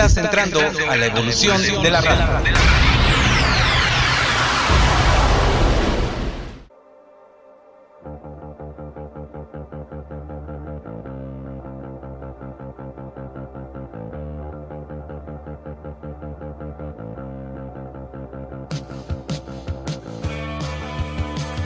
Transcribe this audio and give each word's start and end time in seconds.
Estás 0.00 0.16
entrando 0.16 0.60
a 0.88 0.96
la 0.96 1.06
evolución 1.08 1.60
de 1.82 1.90
la 1.90 2.00
radio. 2.00 2.24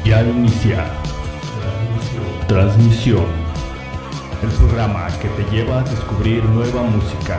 Ya 0.04 0.18
al 0.18 0.28
iniciar. 0.30 0.90
Transmisión. 2.48 3.26
El 4.42 4.48
programa 4.48 5.06
que 5.22 5.28
te 5.28 5.48
lleva 5.52 5.78
a 5.78 5.82
descubrir 5.84 6.44
nueva 6.46 6.82
música, 6.82 7.38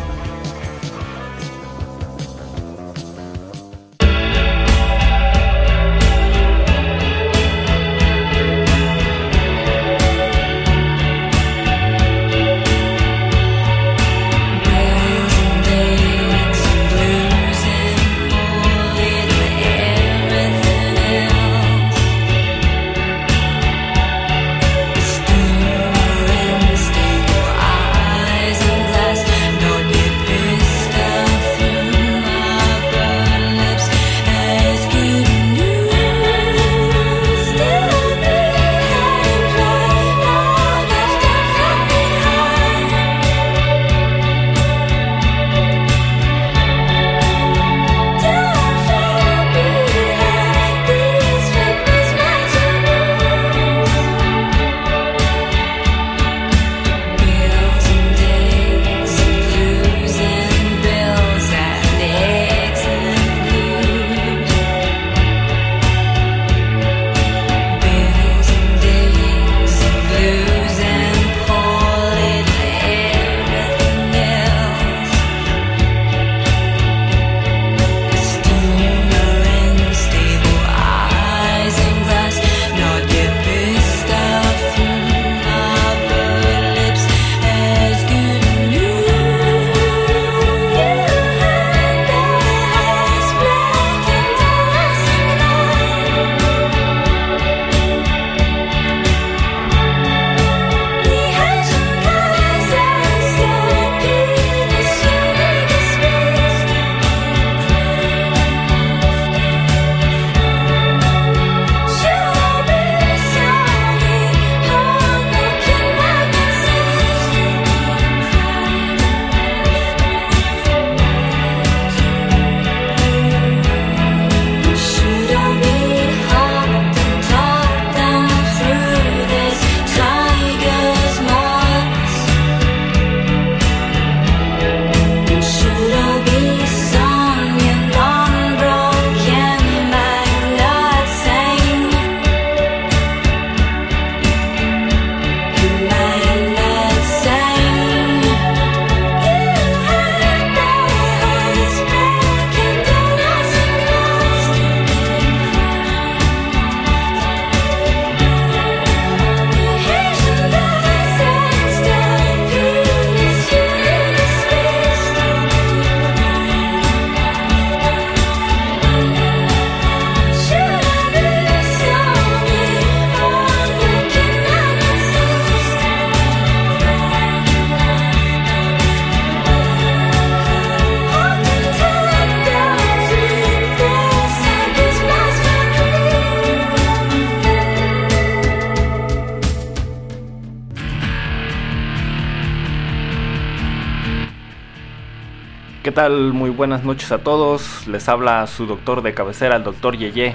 Muy 196.09 196.49
buenas 196.49 196.83
noches 196.83 197.11
a 197.11 197.19
todos. 197.19 197.85
Les 197.85 198.09
habla 198.09 198.47
su 198.47 198.65
doctor 198.65 199.03
de 199.03 199.13
cabecera, 199.13 199.57
el 199.57 199.63
doctor 199.63 199.95
Yeye, 199.95 200.33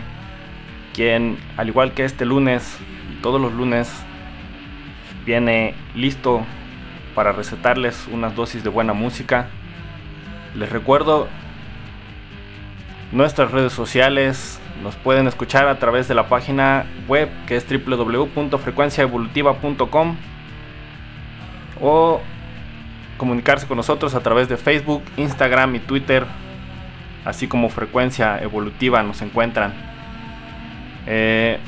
quien, 0.95 1.39
al 1.57 1.67
igual 1.67 1.93
que 1.93 2.05
este 2.05 2.25
lunes 2.25 2.79
y 3.11 3.17
todos 3.21 3.41
los 3.41 3.53
lunes, 3.53 3.93
viene 5.25 5.75
listo 5.97 6.45
para 7.17 7.33
recetarles 7.33 8.07
unas 8.13 8.37
dosis 8.37 8.63
de 8.63 8.71
buena 8.71 8.93
música. 8.93 9.49
Les 10.55 10.71
recuerdo 10.71 11.27
nuestras 13.11 13.51
redes 13.51 13.73
sociales. 13.73 14.61
Nos 14.85 14.95
pueden 14.95 15.27
escuchar 15.27 15.67
a 15.67 15.81
través 15.81 16.07
de 16.07 16.15
la 16.15 16.29
página 16.29 16.87
web 17.09 17.29
que 17.49 17.57
es 17.57 17.67
www.frecuenciaevolutiva.com 17.69 20.17
o 21.81 22.21
comunicarse 23.17 23.67
con 23.67 23.77
nosotros 23.77 24.15
a 24.15 24.21
través 24.21 24.49
de 24.49 24.57
Facebook, 24.57 25.03
Instagram 25.17 25.77
y 25.77 25.81
Twitter, 25.81 26.25
así 27.25 27.49
como 27.49 27.69
Frecuencia 27.69 28.41
Evolutiva 28.43 29.03
nos 29.03 29.23
encuentran. 29.23 29.75
Eh, 31.07 31.59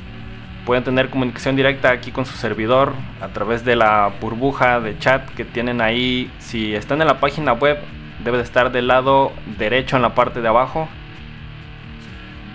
pueden 0.64 0.84
tener 0.84 1.08
comunicación 1.08 1.56
directa 1.56 1.90
aquí 1.90 2.10
con 2.10 2.26
su 2.26 2.36
servidor 2.36 2.92
a 3.20 3.28
través 3.28 3.64
de 3.64 3.76
la 3.76 4.12
burbuja 4.20 4.80
de 4.80 4.98
chat 4.98 5.28
que 5.30 5.44
tienen 5.44 5.80
ahí. 5.80 6.30
Si 6.38 6.74
están 6.74 7.00
en 7.00 7.06
la 7.06 7.20
página 7.20 7.52
web, 7.52 7.78
debe 8.22 8.36
de 8.36 8.44
estar 8.44 8.70
del 8.70 8.88
lado 8.88 9.32
derecho 9.58 9.96
en 9.96 10.02
la 10.02 10.14
parte 10.14 10.40
de 10.40 10.48
abajo. 10.48 10.88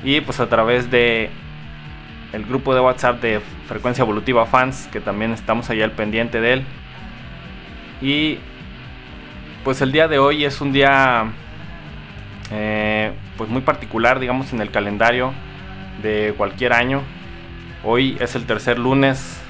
Y 0.03 0.21
pues 0.21 0.39
a 0.39 0.47
través 0.47 0.91
de 0.91 1.29
el 2.33 2.45
grupo 2.45 2.73
de 2.73 2.81
WhatsApp 2.81 3.21
de 3.21 3.41
Frecuencia 3.67 4.01
Evolutiva 4.01 4.45
Fans, 4.45 4.89
que 4.91 4.99
también 4.99 5.31
estamos 5.31 5.69
ahí 5.69 5.81
al 5.81 5.91
pendiente 5.91 6.41
de 6.41 6.53
él. 6.53 6.63
Y 8.01 8.39
pues 9.63 9.81
el 9.81 9.91
día 9.91 10.07
de 10.07 10.19
hoy 10.19 10.43
es 10.43 10.59
un 10.59 10.73
día 10.73 11.31
eh, 12.51 13.13
pues 13.37 13.49
muy 13.49 13.61
particular, 13.61 14.19
digamos, 14.19 14.51
en 14.51 14.61
el 14.61 14.71
calendario 14.71 15.33
de 16.01 16.33
cualquier 16.37 16.73
año. 16.73 17.01
Hoy 17.83 18.17
es 18.19 18.35
el 18.35 18.45
tercer 18.45 18.77
lunes 18.77 19.41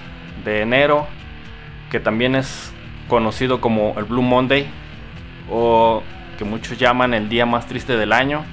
de 0.46 0.62
enero, 0.62 1.08
que 1.90 2.00
también 2.00 2.36
es 2.36 2.72
conocido 3.08 3.60
como 3.60 3.96
el 3.98 4.06
Blue 4.06 4.22
Monday, 4.22 4.68
o 5.50 6.04
que 6.38 6.46
muchos 6.46 6.78
llaman 6.78 7.14
el 7.14 7.28
día 7.28 7.46
más 7.46 7.66
triste 7.66 7.98
del 7.98 8.14
año. 8.14 8.44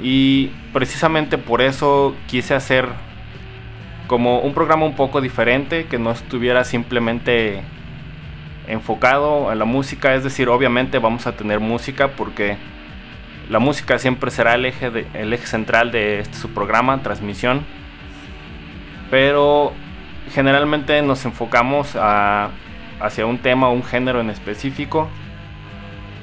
Y 0.00 0.50
precisamente 0.72 1.38
por 1.38 1.60
eso 1.60 2.16
quise 2.26 2.54
hacer 2.54 2.88
como 4.06 4.40
un 4.40 4.54
programa 4.54 4.86
un 4.86 4.96
poco 4.96 5.20
diferente, 5.20 5.84
que 5.84 5.98
no 5.98 6.10
estuviera 6.10 6.64
simplemente 6.64 7.62
enfocado 8.66 9.50
en 9.52 9.58
la 9.58 9.64
música, 9.64 10.14
es 10.14 10.24
decir, 10.24 10.48
obviamente 10.48 10.98
vamos 10.98 11.26
a 11.26 11.32
tener 11.32 11.60
música 11.60 12.08
porque 12.08 12.56
la 13.48 13.58
música 13.58 13.98
siempre 13.98 14.30
será 14.30 14.54
el 14.54 14.64
eje, 14.64 15.06
el 15.14 15.32
eje 15.32 15.46
central 15.46 15.90
de 15.90 16.20
este 16.20 16.36
su 16.36 16.50
programa, 16.50 17.02
transmisión, 17.02 17.64
pero 19.10 19.72
generalmente 20.32 21.02
nos 21.02 21.24
enfocamos 21.24 21.96
hacia 21.96 23.26
un 23.26 23.38
tema 23.38 23.68
o 23.68 23.72
un 23.72 23.84
género 23.84 24.20
en 24.20 24.30
específico, 24.30 25.08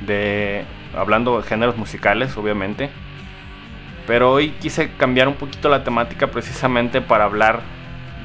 de, 0.06 0.64
hablando 0.96 1.38
de 1.38 1.48
géneros 1.48 1.78
musicales, 1.78 2.36
obviamente. 2.38 2.90
Pero 4.08 4.32
hoy 4.32 4.52
quise 4.60 4.92
cambiar 4.94 5.28
un 5.28 5.36
poquito 5.36 5.70
la 5.70 5.84
temática 5.84 6.28
precisamente 6.28 7.02
para 7.02 7.26
hablar 7.26 7.62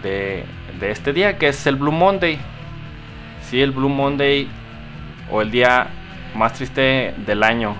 de 0.03 0.45
este 0.81 1.13
día, 1.13 1.39
que 1.39 1.49
es 1.49 1.67
el 1.67 1.77
Blue 1.77 1.93
Monday. 1.93 2.39
Sí, 3.55 3.63
el 3.63 3.71
Blue 3.71 3.89
Monday 3.89 4.49
o 5.31 5.41
el 5.41 5.53
día 5.53 5.87
más 6.35 6.55
triste 6.55 7.15
del 7.25 7.45
año, 7.45 7.77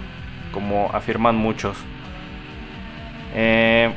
como 0.53 0.89
afirman 0.93 1.35
muchos. 1.35 1.77
Eh, 3.35 3.93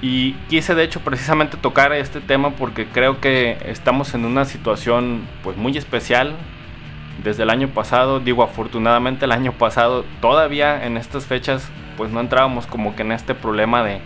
y 0.00 0.32
quise 0.48 0.74
de 0.74 0.84
hecho 0.84 1.00
precisamente 1.00 1.58
tocar 1.58 1.92
este 1.92 2.22
tema 2.22 2.52
porque 2.52 2.86
creo 2.86 3.20
que 3.20 3.58
estamos 3.66 4.14
en 4.14 4.24
una 4.24 4.46
situación 4.46 5.26
pues 5.42 5.58
muy 5.58 5.76
especial 5.76 6.32
desde 7.22 7.42
el 7.42 7.50
año 7.50 7.68
pasado, 7.68 8.20
digo 8.20 8.42
afortunadamente 8.42 9.26
el 9.26 9.32
año 9.32 9.52
pasado 9.52 10.06
todavía 10.22 10.86
en 10.86 10.96
estas 10.96 11.26
fechas 11.26 11.70
pues 11.98 12.10
no 12.10 12.20
entrábamos 12.20 12.66
como 12.66 12.96
que 12.96 13.02
en 13.02 13.12
este 13.12 13.34
problema 13.34 13.82
de 13.82 14.00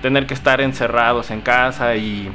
tener 0.00 0.26
que 0.26 0.32
estar 0.32 0.62
encerrados 0.62 1.30
en 1.30 1.42
casa 1.42 1.94
y 1.96 2.32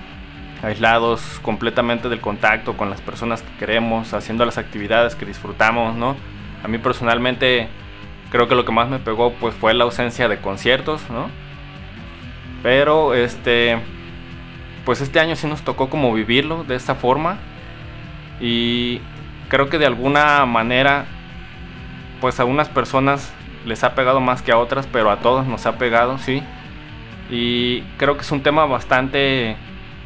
aislados 0.63 1.39
completamente 1.42 2.10
del 2.10 2.21
contacto 2.21 2.77
con 2.77 2.89
las 2.89 3.01
personas 3.01 3.42
que 3.42 3.57
queremos, 3.57 4.13
haciendo 4.13 4.45
las 4.45 4.57
actividades 4.57 5.15
que 5.15 5.25
disfrutamos, 5.25 5.95
¿no? 5.95 6.15
A 6.63 6.68
mí 6.68 6.77
personalmente 6.77 7.68
creo 8.31 8.48
que 8.48 8.56
lo 8.56 8.65
que 8.65 8.71
más 8.71 8.89
me 8.89 9.00
pegó 9.00 9.33
pues 9.33 9.54
fue 9.56 9.74
la 9.74 9.83
ausencia 9.83 10.27
de 10.27 10.39
conciertos, 10.39 11.10
¿no? 11.10 11.30
Pero 12.63 13.13
este 13.13 13.77
pues 14.86 15.01
este 15.01 15.19
año 15.19 15.36
sí 15.36 15.48
nos 15.48 15.62
tocó 15.62 15.89
como 15.89 16.13
vivirlo 16.13 16.63
de 16.63 16.75
esta 16.75 16.95
forma 16.95 17.38
y 18.39 19.01
creo 19.50 19.69
que 19.69 19.77
de 19.77 19.86
alguna 19.86 20.45
manera 20.45 21.06
pues 22.21 22.39
a 22.39 22.45
unas 22.45 22.69
personas 22.69 23.33
les 23.65 23.83
ha 23.83 23.95
pegado 23.95 24.19
más 24.21 24.42
que 24.42 24.51
a 24.51 24.57
otras, 24.57 24.88
pero 24.88 25.12
a 25.12 25.18
todos 25.18 25.45
nos 25.45 25.65
ha 25.65 25.77
pegado, 25.77 26.18
sí. 26.18 26.42
Y 27.30 27.81
creo 27.98 28.15
que 28.15 28.21
es 28.21 28.31
un 28.31 28.44
tema 28.44 28.65
bastante 28.65 29.56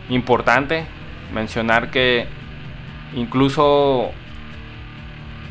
importante 0.09 0.85
mencionar 1.33 1.91
que 1.91 2.27
incluso 3.15 4.11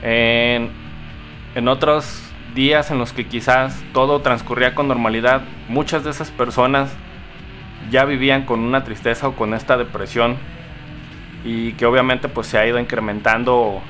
en, 0.02 0.70
en 1.54 1.68
otros 1.68 2.22
días 2.54 2.90
en 2.90 2.98
los 2.98 3.12
que 3.12 3.26
quizás 3.26 3.84
todo 3.92 4.20
transcurría 4.20 4.74
con 4.74 4.88
normalidad, 4.88 5.42
muchas 5.68 6.04
de 6.04 6.10
esas 6.10 6.30
personas 6.30 6.94
ya 7.90 8.04
vivían 8.04 8.44
con 8.44 8.60
una 8.60 8.84
tristeza 8.84 9.28
o 9.28 9.32
con 9.32 9.54
esta 9.54 9.76
depresión 9.76 10.36
y 11.44 11.72
que 11.72 11.86
obviamente 11.86 12.28
pues 12.28 12.48
se 12.48 12.58
ha 12.58 12.66
ido 12.66 12.78
incrementando 12.78 13.80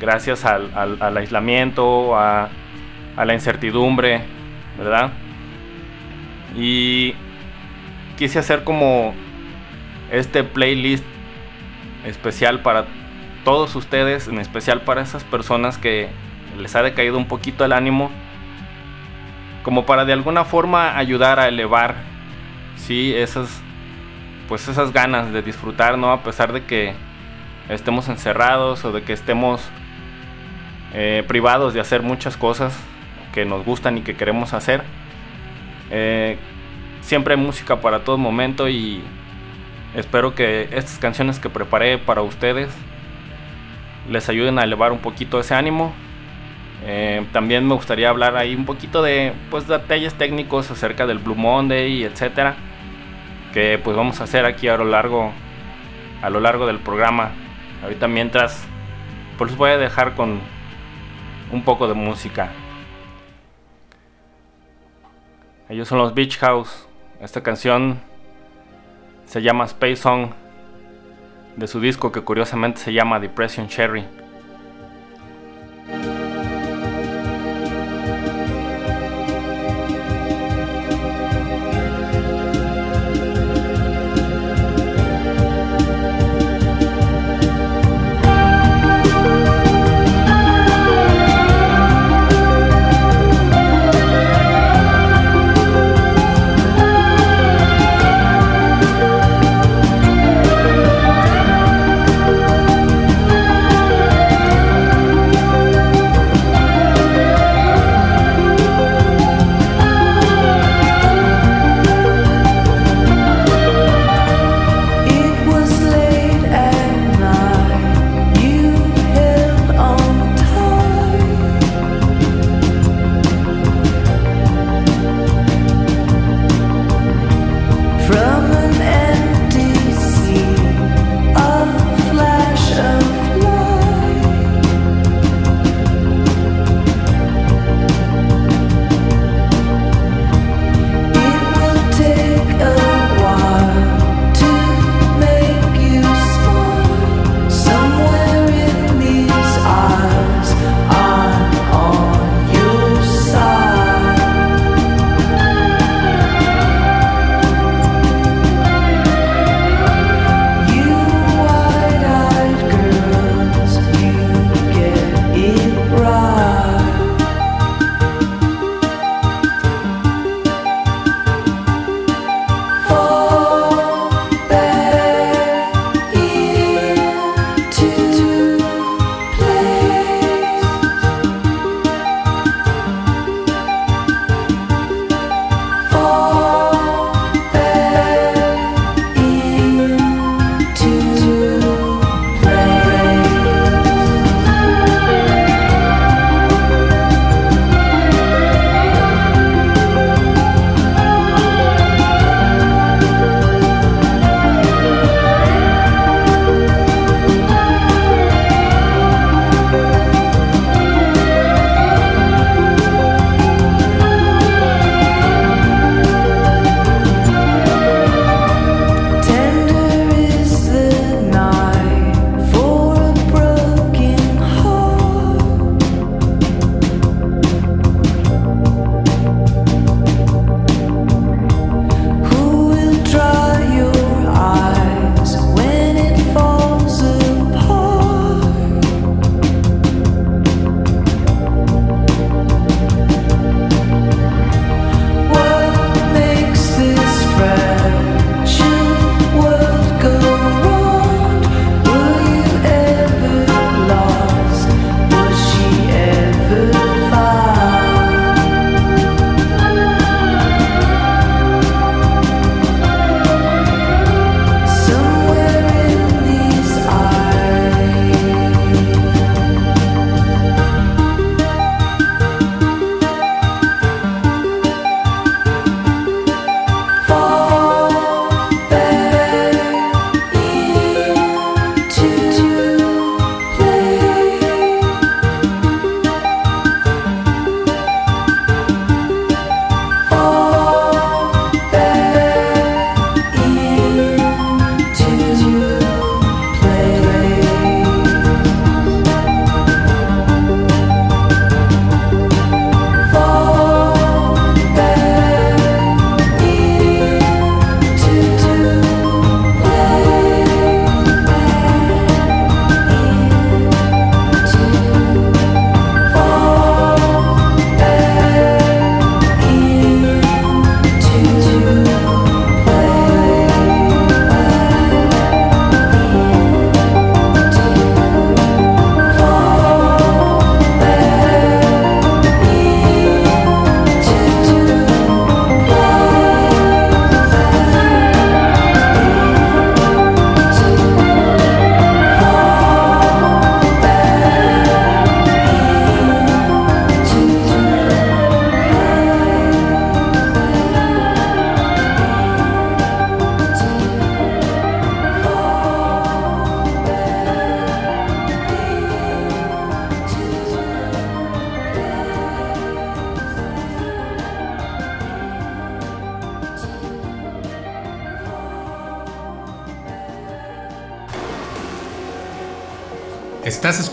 gracias 0.00 0.44
al, 0.44 0.70
al, 0.74 1.16
aislamiento, 1.16 2.16
a, 2.16 2.48
a, 3.16 3.24
la 3.24 3.34
incertidumbre, 3.34 4.22
¿verdad? 4.76 5.12
Y 6.56 7.14
quise 8.16 8.38
hacer 8.38 8.64
como 8.64 9.14
este 10.10 10.44
playlist 10.44 11.04
especial 12.04 12.60
para 12.60 12.86
todos 13.44 13.74
ustedes, 13.76 14.28
en 14.28 14.38
especial 14.38 14.82
para 14.82 15.02
esas 15.02 15.24
personas 15.24 15.78
que 15.78 16.08
les 16.58 16.74
ha 16.76 16.82
decaído 16.82 17.18
un 17.18 17.26
poquito 17.26 17.64
el 17.64 17.72
ánimo, 17.72 18.10
como 19.62 19.86
para 19.86 20.04
de 20.04 20.12
alguna 20.12 20.44
forma 20.44 20.96
ayudar 20.96 21.38
a 21.40 21.48
elevar, 21.48 21.96
sí, 22.76 23.14
esas, 23.14 23.62
pues 24.48 24.68
esas 24.68 24.92
ganas 24.92 25.32
de 25.32 25.42
disfrutar, 25.42 25.98
¿no? 25.98 26.12
A 26.12 26.22
pesar 26.22 26.52
de 26.52 26.64
que 26.64 26.94
estemos 27.68 28.08
encerrados 28.08 28.84
o 28.84 28.92
de 28.92 29.02
que 29.02 29.12
estemos 29.12 29.68
eh, 30.94 31.22
privados 31.28 31.74
de 31.74 31.80
hacer 31.80 32.02
muchas 32.02 32.36
cosas 32.36 32.78
que 33.32 33.44
nos 33.44 33.64
gustan 33.64 33.98
y 33.98 34.00
que 34.00 34.16
queremos 34.16 34.54
hacer. 34.54 34.82
Eh, 35.90 36.38
siempre 37.02 37.34
hay 37.34 37.40
música 37.40 37.80
para 37.80 38.04
todo 38.04 38.18
momento 38.18 38.68
y 38.68 39.02
espero 39.94 40.34
que 40.34 40.68
estas 40.72 40.98
canciones 40.98 41.38
que 41.38 41.48
preparé 41.48 41.98
para 41.98 42.22
ustedes 42.22 42.70
les 44.08 44.28
ayuden 44.28 44.58
a 44.58 44.64
elevar 44.64 44.92
un 44.92 44.98
poquito 44.98 45.40
ese 45.40 45.54
ánimo 45.54 45.92
eh, 46.84 47.26
también 47.32 47.66
me 47.66 47.74
gustaría 47.74 48.08
hablar 48.08 48.36
ahí 48.36 48.54
un 48.54 48.64
poquito 48.64 49.02
de 49.02 49.32
pues 49.50 49.66
detalles 49.66 50.14
técnicos 50.14 50.70
acerca 50.70 51.06
del 51.06 51.18
Blue 51.18 51.34
Monday, 51.34 52.04
etcétera, 52.04 52.56
que 53.52 53.80
pues 53.82 53.96
vamos 53.96 54.20
a 54.20 54.24
hacer 54.24 54.44
aquí 54.44 54.68
a 54.68 54.76
lo 54.76 54.84
largo 54.84 55.32
a 56.22 56.30
lo 56.30 56.40
largo 56.40 56.66
del 56.66 56.78
programa. 56.78 57.32
Ahorita 57.82 58.08
mientras 58.08 58.64
pues 59.36 59.50
los 59.50 59.58
voy 59.58 59.70
a 59.70 59.78
dejar 59.78 60.14
con 60.14 60.40
un 61.52 61.62
poco 61.62 61.88
de 61.88 61.94
música. 61.94 62.50
Ellos 65.68 65.88
son 65.88 65.98
los 65.98 66.14
Beach 66.14 66.38
House. 66.38 66.88
Esta 67.20 67.42
canción 67.42 68.00
se 69.28 69.42
llama 69.42 69.66
Space 69.66 69.96
Song 69.96 70.30
de 71.56 71.66
su 71.66 71.80
disco 71.80 72.10
que 72.10 72.22
curiosamente 72.22 72.80
se 72.80 72.92
llama 72.92 73.20
Depression 73.20 73.68
Cherry. 73.68 74.04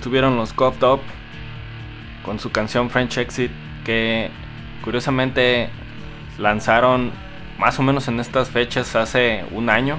Estuvieron 0.00 0.34
los 0.38 0.54
Coughed 0.54 0.82
Up 0.82 1.00
con 2.24 2.38
su 2.38 2.50
canción 2.50 2.88
French 2.88 3.18
Exit 3.18 3.50
que 3.84 4.30
curiosamente 4.82 5.68
lanzaron 6.38 7.12
más 7.58 7.78
o 7.78 7.82
menos 7.82 8.08
en 8.08 8.18
estas 8.18 8.48
fechas 8.48 8.96
hace 8.96 9.44
un 9.50 9.68
año 9.68 9.98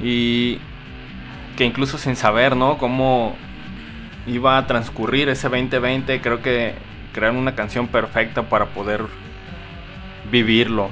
y 0.00 0.60
que 1.56 1.64
incluso 1.64 1.98
sin 1.98 2.14
saber 2.14 2.54
¿no? 2.54 2.78
cómo 2.78 3.34
iba 4.24 4.56
a 4.56 4.68
transcurrir 4.68 5.28
ese 5.28 5.48
2020 5.48 6.20
creo 6.20 6.42
que 6.42 6.74
crearon 7.12 7.38
una 7.38 7.56
canción 7.56 7.88
perfecta 7.88 8.44
para 8.44 8.66
poder 8.66 9.02
vivirlo 10.30 10.90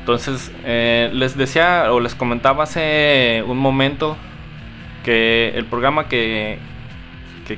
entonces 0.00 0.50
eh, 0.64 1.08
les 1.12 1.36
decía 1.36 1.92
o 1.92 2.00
les 2.00 2.16
comentaba 2.16 2.64
hace 2.64 3.44
un 3.46 3.58
momento 3.58 4.16
que 5.08 5.52
el 5.54 5.64
programa 5.64 6.06
que, 6.06 6.58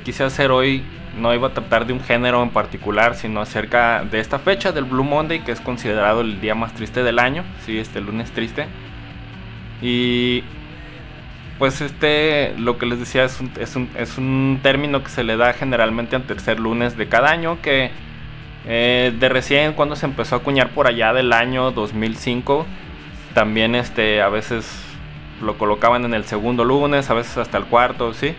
quise 0.04 0.22
hacer 0.22 0.52
hoy 0.52 0.84
no 1.18 1.34
iba 1.34 1.48
a 1.48 1.50
tratar 1.52 1.84
de 1.84 1.92
un 1.92 1.98
género 1.98 2.44
en 2.44 2.50
particular, 2.50 3.16
sino 3.16 3.40
acerca 3.40 4.04
de 4.04 4.20
esta 4.20 4.38
fecha 4.38 4.70
del 4.70 4.84
Blue 4.84 5.02
Monday, 5.02 5.40
que 5.40 5.50
es 5.50 5.60
considerado 5.60 6.20
el 6.20 6.40
día 6.40 6.54
más 6.54 6.74
triste 6.74 7.02
del 7.02 7.18
año, 7.18 7.42
sí, 7.66 7.76
este 7.76 8.00
lunes 8.00 8.30
triste. 8.30 8.66
Y 9.82 10.44
pues 11.58 11.80
este, 11.80 12.54
lo 12.56 12.78
que 12.78 12.86
les 12.86 13.00
decía, 13.00 13.24
es 13.24 13.40
un, 13.40 13.50
es 13.58 13.74
un, 13.74 13.90
es 13.98 14.16
un 14.16 14.60
término 14.62 15.02
que 15.02 15.08
se 15.08 15.24
le 15.24 15.36
da 15.36 15.52
generalmente 15.52 16.14
al 16.14 16.22
tercer 16.22 16.60
lunes 16.60 16.96
de 16.96 17.08
cada 17.08 17.32
año, 17.32 17.60
que 17.60 17.90
eh, 18.68 19.12
de 19.18 19.28
recién 19.28 19.72
cuando 19.72 19.96
se 19.96 20.06
empezó 20.06 20.36
a 20.36 20.38
acuñar 20.38 20.68
por 20.70 20.86
allá 20.86 21.12
del 21.12 21.32
año 21.32 21.72
2005, 21.72 22.64
también 23.34 23.74
este, 23.74 24.22
a 24.22 24.28
veces 24.28 24.89
lo 25.40 25.58
colocaban 25.58 26.04
en 26.04 26.14
el 26.14 26.24
segundo 26.24 26.64
lunes, 26.64 27.10
a 27.10 27.14
veces 27.14 27.36
hasta 27.38 27.58
el 27.58 27.64
cuarto, 27.64 28.14
¿sí? 28.14 28.34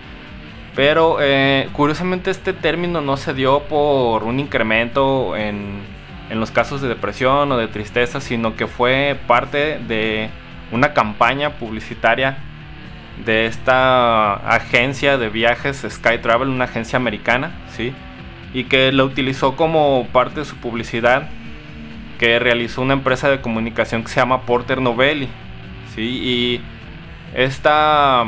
Pero 0.75 1.17
eh, 1.19 1.69
curiosamente 1.73 2.31
este 2.31 2.53
término 2.53 3.01
no 3.01 3.17
se 3.17 3.33
dio 3.33 3.61
por 3.63 4.23
un 4.23 4.39
incremento 4.39 5.35
en, 5.35 5.81
en 6.29 6.39
los 6.39 6.51
casos 6.51 6.81
de 6.81 6.87
depresión 6.87 7.51
o 7.51 7.57
de 7.57 7.67
tristeza, 7.67 8.21
sino 8.21 8.55
que 8.55 8.67
fue 8.67 9.17
parte 9.27 9.79
de 9.79 10.29
una 10.71 10.93
campaña 10.93 11.51
publicitaria 11.51 12.37
de 13.25 13.45
esta 13.45 14.33
agencia 14.33 15.17
de 15.17 15.29
viajes 15.29 15.85
Sky 15.87 16.19
Travel, 16.21 16.49
una 16.49 16.65
agencia 16.65 16.97
americana, 16.97 17.51
¿sí? 17.75 17.93
Y 18.53 18.65
que 18.65 18.91
la 18.91 19.03
utilizó 19.03 19.55
como 19.55 20.07
parte 20.11 20.41
de 20.41 20.45
su 20.45 20.55
publicidad 20.57 21.29
que 22.17 22.39
realizó 22.39 22.81
una 22.81 22.93
empresa 22.93 23.29
de 23.29 23.41
comunicación 23.41 24.03
que 24.03 24.09
se 24.09 24.19
llama 24.19 24.41
Porter 24.43 24.79
Novelli, 24.81 25.27
¿sí? 25.95 26.01
Y 26.01 26.61
esta, 27.33 28.25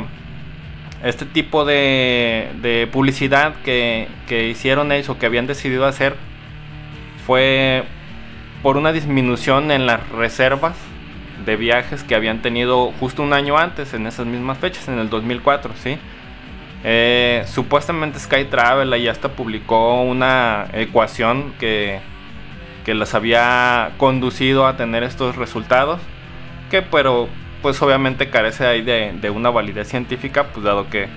este 1.02 1.26
tipo 1.26 1.64
de, 1.64 2.88
publicidad 2.92 3.54
que, 3.64 4.08
que 4.26 4.48
hicieron 4.48 4.92
ellos 4.92 5.08
o 5.10 5.18
que 5.18 5.26
habían 5.26 5.46
decidido 5.46 5.86
hacer 5.86 6.16
fue 7.26 7.84
por 8.62 8.76
una 8.76 8.92
disminución 8.92 9.70
en 9.70 9.86
las 9.86 10.08
reservas 10.10 10.76
de 11.44 11.56
viajes 11.56 12.02
que 12.02 12.14
habían 12.14 12.42
tenido 12.42 12.92
justo 12.98 13.22
un 13.22 13.32
año 13.32 13.58
antes, 13.58 13.92
en 13.94 14.06
esas 14.06 14.26
mismas 14.26 14.58
fechas, 14.58 14.88
en 14.88 14.98
el 14.98 15.10
2004, 15.10 15.72
¿sí? 15.82 15.98
Eh, 16.82 17.44
supuestamente 17.46 18.18
Sky 18.18 18.44
Travel 18.44 19.02
ya 19.02 19.10
hasta 19.10 19.30
publicó 19.30 20.02
una 20.02 20.66
ecuación 20.74 21.54
que, 21.58 22.00
que 22.84 22.94
las 22.94 23.14
había 23.14 23.92
conducido 23.96 24.66
a 24.66 24.76
tener 24.76 25.02
estos 25.02 25.36
resultados, 25.36 26.00
que 26.70 26.82
pero 26.82 27.28
pues 27.64 27.80
obviamente 27.80 28.28
carece 28.28 28.66
ahí 28.66 28.82
de, 28.82 29.14
de 29.18 29.30
una 29.30 29.48
validez 29.48 29.88
científica, 29.88 30.48
pues 30.48 30.66
dado 30.66 30.90
que 30.90 31.08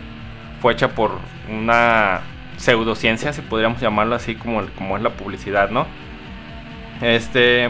fue 0.62 0.72
hecha 0.72 0.88
por 0.88 1.20
una 1.50 2.22
pseudociencia, 2.56 3.34
si 3.34 3.42
podríamos 3.42 3.82
llamarlo 3.82 4.16
así 4.16 4.36
como, 4.36 4.66
como 4.78 4.96
es 4.96 5.04
la 5.04 5.10
publicidad, 5.10 5.72
¿no? 5.72 5.86
Este, 7.02 7.70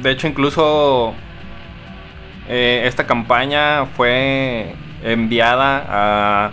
de 0.00 0.10
hecho 0.12 0.28
incluso 0.28 1.14
eh, 2.48 2.84
esta 2.86 3.08
campaña 3.08 3.86
fue 3.86 4.72
enviada 5.02 5.84
a, 5.88 6.50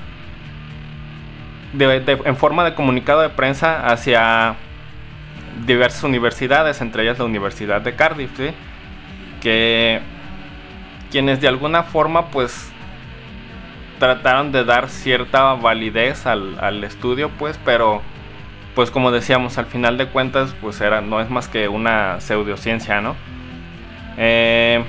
en 1.80 2.36
forma 2.36 2.64
de 2.64 2.74
comunicado 2.74 3.22
de 3.22 3.30
prensa 3.30 3.86
hacia 3.86 4.56
diversas 5.68 6.04
universidades, 6.04 6.82
entre 6.82 7.04
ellas 7.04 7.20
la 7.20 7.26
Universidad 7.26 7.82
de 7.82 7.94
Cardiff, 7.96 8.32
que 9.40 10.02
quienes 11.12 11.42
de 11.42 11.48
alguna 11.48 11.84
forma 11.84 12.28
pues 12.28 12.72
trataron 14.00 14.52
de 14.52 14.64
dar 14.64 14.90
cierta 14.90 15.54
validez 15.54 16.26
al, 16.26 16.84
estudio 16.84 17.30
pues 17.30 17.60
pero 17.66 18.02
pues 18.76 18.92
como 18.92 19.12
decíamos 19.12 19.58
al 19.58 19.66
final 19.66 19.98
de 19.98 20.08
cuentas 20.08 20.56
pues 20.62 20.80
era 20.82 21.02
no 21.02 21.20
es 21.20 21.30
más 21.30 21.48
que 21.48 21.68
una 21.68 22.22
pseudociencia 22.22 23.02
no 23.02 23.16
eh, 24.18 24.84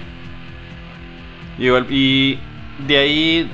y, 1.59 2.39
de 2.87 2.97
ahí, 2.97 3.51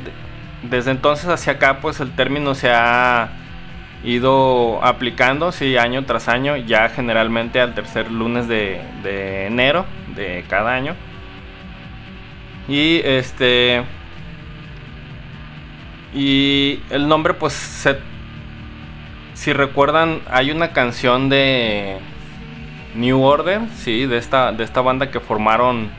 desde 0.63 0.91
entonces 0.91 1.29
hacia 1.29 1.55
acá, 1.55 1.81
pues 1.81 2.01
el 2.01 2.13
término 2.13 2.55
se 2.55 2.71
ha 2.71 3.31
ido 4.05 4.85
aplicando, 4.85 5.51
sí, 5.53 5.77
año 5.79 6.05
tras 6.05 6.29
año, 6.29 6.57
ya 6.57 6.91
generalmente 6.91 7.61
al 7.61 7.75
tercer 7.75 8.11
lunes 8.11 8.47
de, 8.47 8.81
enero 9.47 9.87
de 10.15 10.45
cada 10.49 10.75
año. 10.75 10.95
Y 12.69 13.01
este. 13.05 13.85
Y 16.15 16.81
el 16.91 17.09
nombre, 17.09 17.35
pues, 17.35 17.87
si 19.35 19.53
recuerdan, 19.53 20.21
hay 20.31 20.51
una 20.51 20.73
canción 20.73 21.29
de 21.29 21.99
New 22.95 23.21
Order, 23.23 23.63
sí, 23.75 24.07
de 24.07 24.19
esta, 24.19 24.53
de 24.53 24.63
esta 24.63 24.81
banda 24.81 25.11
que 25.11 25.19
formaron 25.19 25.91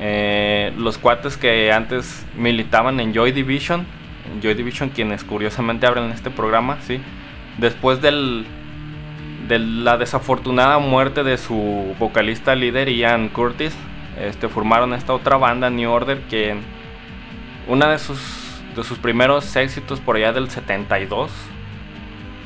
eh, 0.00 0.72
los 0.78 0.96
cuates 0.96 1.36
que 1.36 1.72
antes 1.72 2.24
militaban 2.36 3.00
en 3.00 3.12
Joy 3.12 3.32
Division, 3.32 3.84
Joy 4.40 4.54
Division 4.54 4.90
quienes 4.90 5.24
curiosamente 5.24 5.86
abren 5.86 6.10
este 6.12 6.30
programa, 6.30 6.78
¿sí? 6.82 7.00
Después 7.58 8.00
del, 8.00 8.46
de 9.48 9.58
la 9.58 9.96
desafortunada 9.96 10.78
muerte 10.78 11.24
de 11.24 11.36
su 11.36 11.96
vocalista 11.98 12.54
líder 12.54 12.88
Ian 12.90 13.28
Curtis, 13.28 13.74
este, 14.20 14.48
formaron 14.48 14.94
esta 14.94 15.12
otra 15.14 15.36
banda, 15.36 15.70
New 15.70 15.90
Order, 15.90 16.20
que 16.22 16.56
una 17.66 17.88
de 17.88 17.98
sus, 17.98 18.20
de 18.74 18.82
sus 18.84 18.98
primeros 18.98 19.54
éxitos 19.56 20.00
por 20.00 20.16
allá 20.16 20.32
del 20.32 20.50
72 20.50 21.30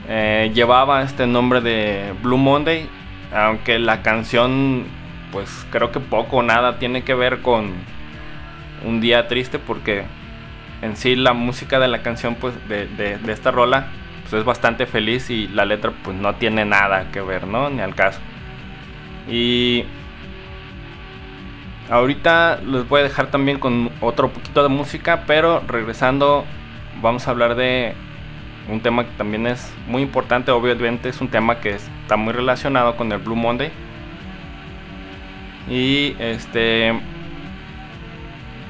eh, 0.09 0.51
llevaba 0.55 1.03
este 1.03 1.27
nombre 1.27 1.61
de 1.61 2.13
Blue 2.23 2.39
Monday, 2.39 2.89
aunque 3.33 3.79
la 3.79 4.03
canción 4.03 4.85
pues 5.31 5.67
creo 5.71 5.91
que 5.93 6.01
poco 6.01 6.39
o 6.39 6.43
nada 6.43 6.79
tiene 6.79 7.03
que 7.03 7.15
ver 7.15 7.41
con 7.41 7.73
un 8.85 9.01
día 9.01 9.29
triste 9.29 9.59
porque 9.59 10.05
en 10.83 10.97
sí 10.97 11.17
la 11.17 11.33
música 11.33 11.79
de 11.79 11.89
la 11.89 12.03
canción 12.03 12.35
pues 12.35 12.55
de, 12.69 13.19
esta 13.29 13.51
rola 13.51 13.87
pues 14.23 14.35
es 14.35 14.45
bastante 14.45 14.87
feliz 14.87 15.31
y 15.31 15.49
la 15.49 15.65
letra 15.65 15.93
pues 16.03 16.17
no 16.17 16.35
tiene 16.35 16.65
nada 16.65 17.11
que 17.13 17.21
ver, 17.21 17.47
¿no? 17.47 17.71
Ni 17.71 17.81
al 17.81 17.95
caso. 17.95 18.21
Y 19.29 19.85
ahorita 21.93 22.61
les 22.67 22.89
voy 22.89 23.01
a 23.01 23.05
dejar 23.05 23.27
también 23.31 23.59
con 23.59 23.91
otro 24.01 24.31
poquito 24.31 24.63
de 24.63 24.69
música, 24.69 25.25
pero 25.27 25.63
regresando 25.67 26.45
vamos 27.01 27.29
a 27.29 27.31
hablar 27.31 27.55
de 27.55 27.95
un 28.69 28.81
tema 28.81 29.05
que 29.05 29.11
también 29.17 29.47
es 29.47 29.73
muy 29.87 30.03
importante, 30.03 30.51
obviamente 30.51 31.09
es 31.09 31.21
un 31.21 31.29
tema 31.29 31.61
que 31.61 31.71
está 31.71 32.17
muy 32.17 32.33
relacionado 32.33 32.97
con 32.97 33.13
el 33.13 33.19
Blue 33.19 33.37
Monday 33.37 33.71
y 35.69 36.17
este. 36.19 36.99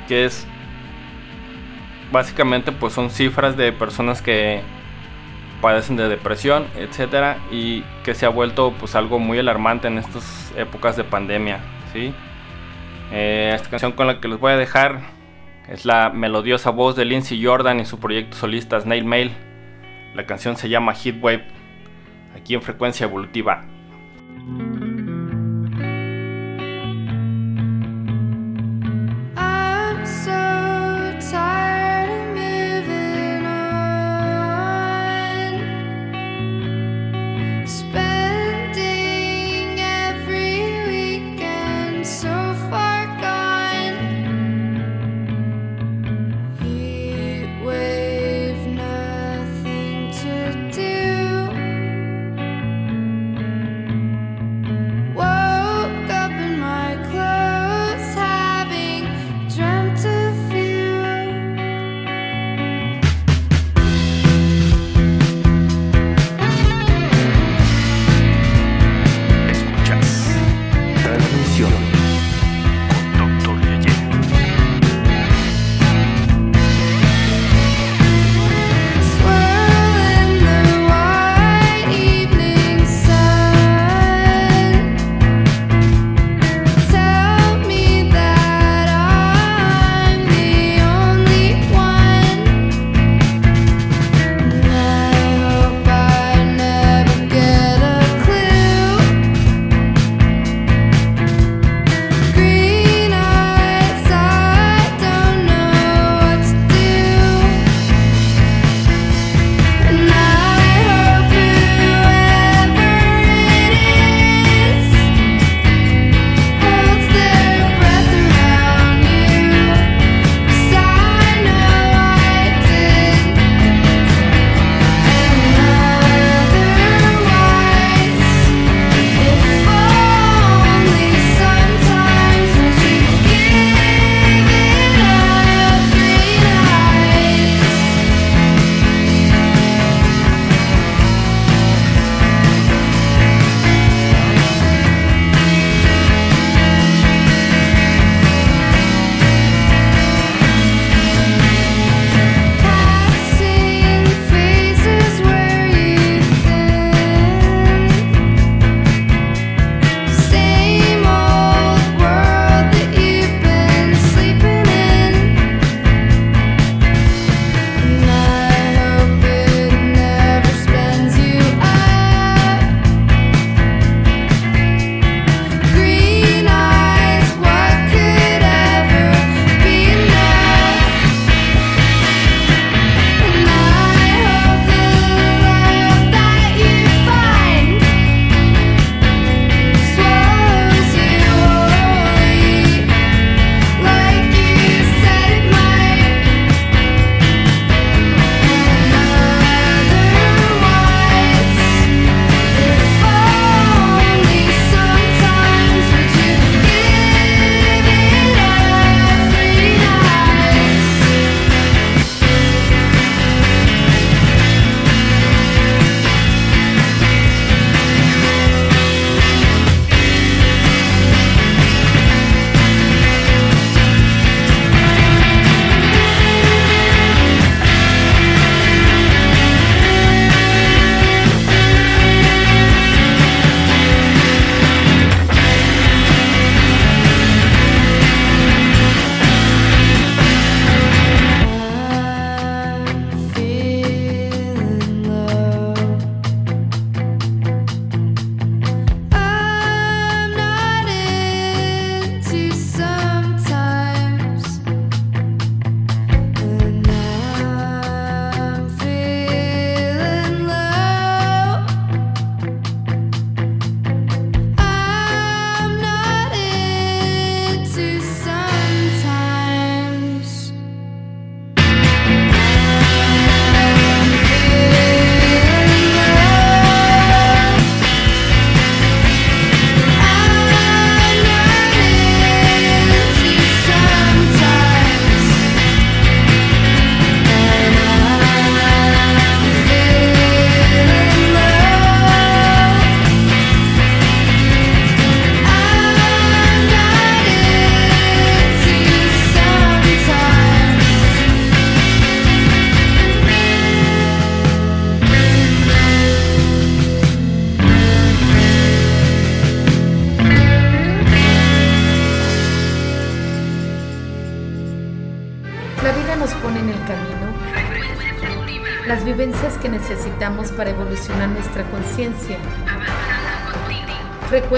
Que 0.09 0.25
es. 0.27 0.47
Básicamente, 2.11 2.73
pues 2.73 2.93
son 2.93 3.09
cifras 3.11 3.57
de 3.57 3.73
personas 3.73 4.21
que 4.21 4.61
padecen 5.63 5.97
de 5.97 6.09
depresión, 6.09 6.67
etcétera, 6.77 7.39
y 7.51 7.83
que 8.05 8.15
se 8.15 8.27
ha 8.27 8.29
vuelto 8.29 8.75
pues 8.79 8.95
algo 8.97 9.19
muy 9.19 9.39
alarmante 9.39 9.89
en 9.89 9.97
estas 9.97 10.53
épocas 10.57 10.97
de 10.97 11.05
pandemia, 11.05 11.61
¿sí? 11.93 12.13
Eh, 13.13 13.53
esta 13.55 13.69
canción 13.69 13.93
con 13.93 14.07
la 14.07 14.21
que 14.21 14.29
les 14.29 14.41
voy 14.41 14.53
a 14.53 14.57
dejar 14.57 15.01
es 15.69 15.85
la 15.85 16.11
melodiosa 16.11 16.71
voz 16.71 16.97
de 16.97 17.05
Lindsay 17.05 17.45
Jordan 17.45 17.79
y 17.79 17.85
su 17.85 18.01
proyecto 18.01 18.37
solista 18.37 18.81
Snail 18.81 19.05
Mail. 19.05 19.33
La 20.15 20.25
canción 20.25 20.57
se 20.57 20.71
llama 20.71 20.95
Heatwave, 20.95 21.45
aquí 22.35 22.55
en 22.55 22.63
frecuencia 22.63 23.05
evolutiva. 23.05 23.65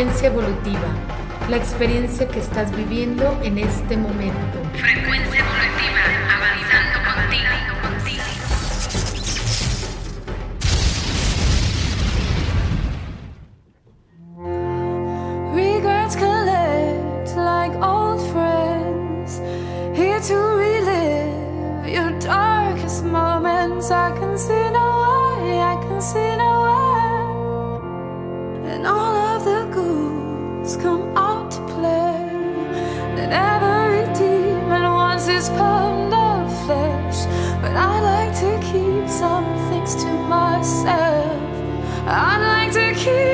Frecuencia 0.05 0.29
evolutiva, 0.29 0.89
la 1.49 1.57
experiencia 1.57 2.29
que 2.29 2.39
estás 2.39 2.71
viviendo 2.77 3.25
en 3.43 3.57
este 3.57 3.97
momento. 3.97 4.59
Frecuencia 4.75 5.41
evolutiva, 5.41 6.05
avanzando 6.37 6.99
contigo, 7.09 7.49
contigo. 7.81 8.23
Regrets 15.55 16.17
collect 16.17 17.35
like 17.35 17.75
old 17.83 18.21
friends, 18.31 19.41
here 19.95 20.21
to 20.21 20.37
relive 20.59 21.89
your 21.89 22.11
darkest 22.19 23.07
moments. 23.07 23.91
I 23.91 24.13
can 24.19 24.37
see 24.37 24.71
no 24.71 25.41
way, 25.41 25.63
I 25.63 25.77
can 25.89 26.03
see. 26.03 26.34
come 30.77 31.17
out 31.17 31.51
to 31.53 31.61
play. 31.75 32.15
That 33.17 33.31
every 33.33 34.05
demon 34.15 34.83
wants 34.83 35.27
his 35.27 35.49
pound 35.51 36.13
of 36.13 36.51
flesh. 36.65 37.27
But 37.63 37.77
I 37.77 38.01
like 38.11 38.35
to 38.41 38.51
keep 38.71 39.09
some 39.09 39.47
things 39.69 39.95
to 40.03 40.11
myself. 40.29 41.41
I 42.07 42.39
like 42.49 42.73
to 42.73 42.93
keep. 42.95 43.34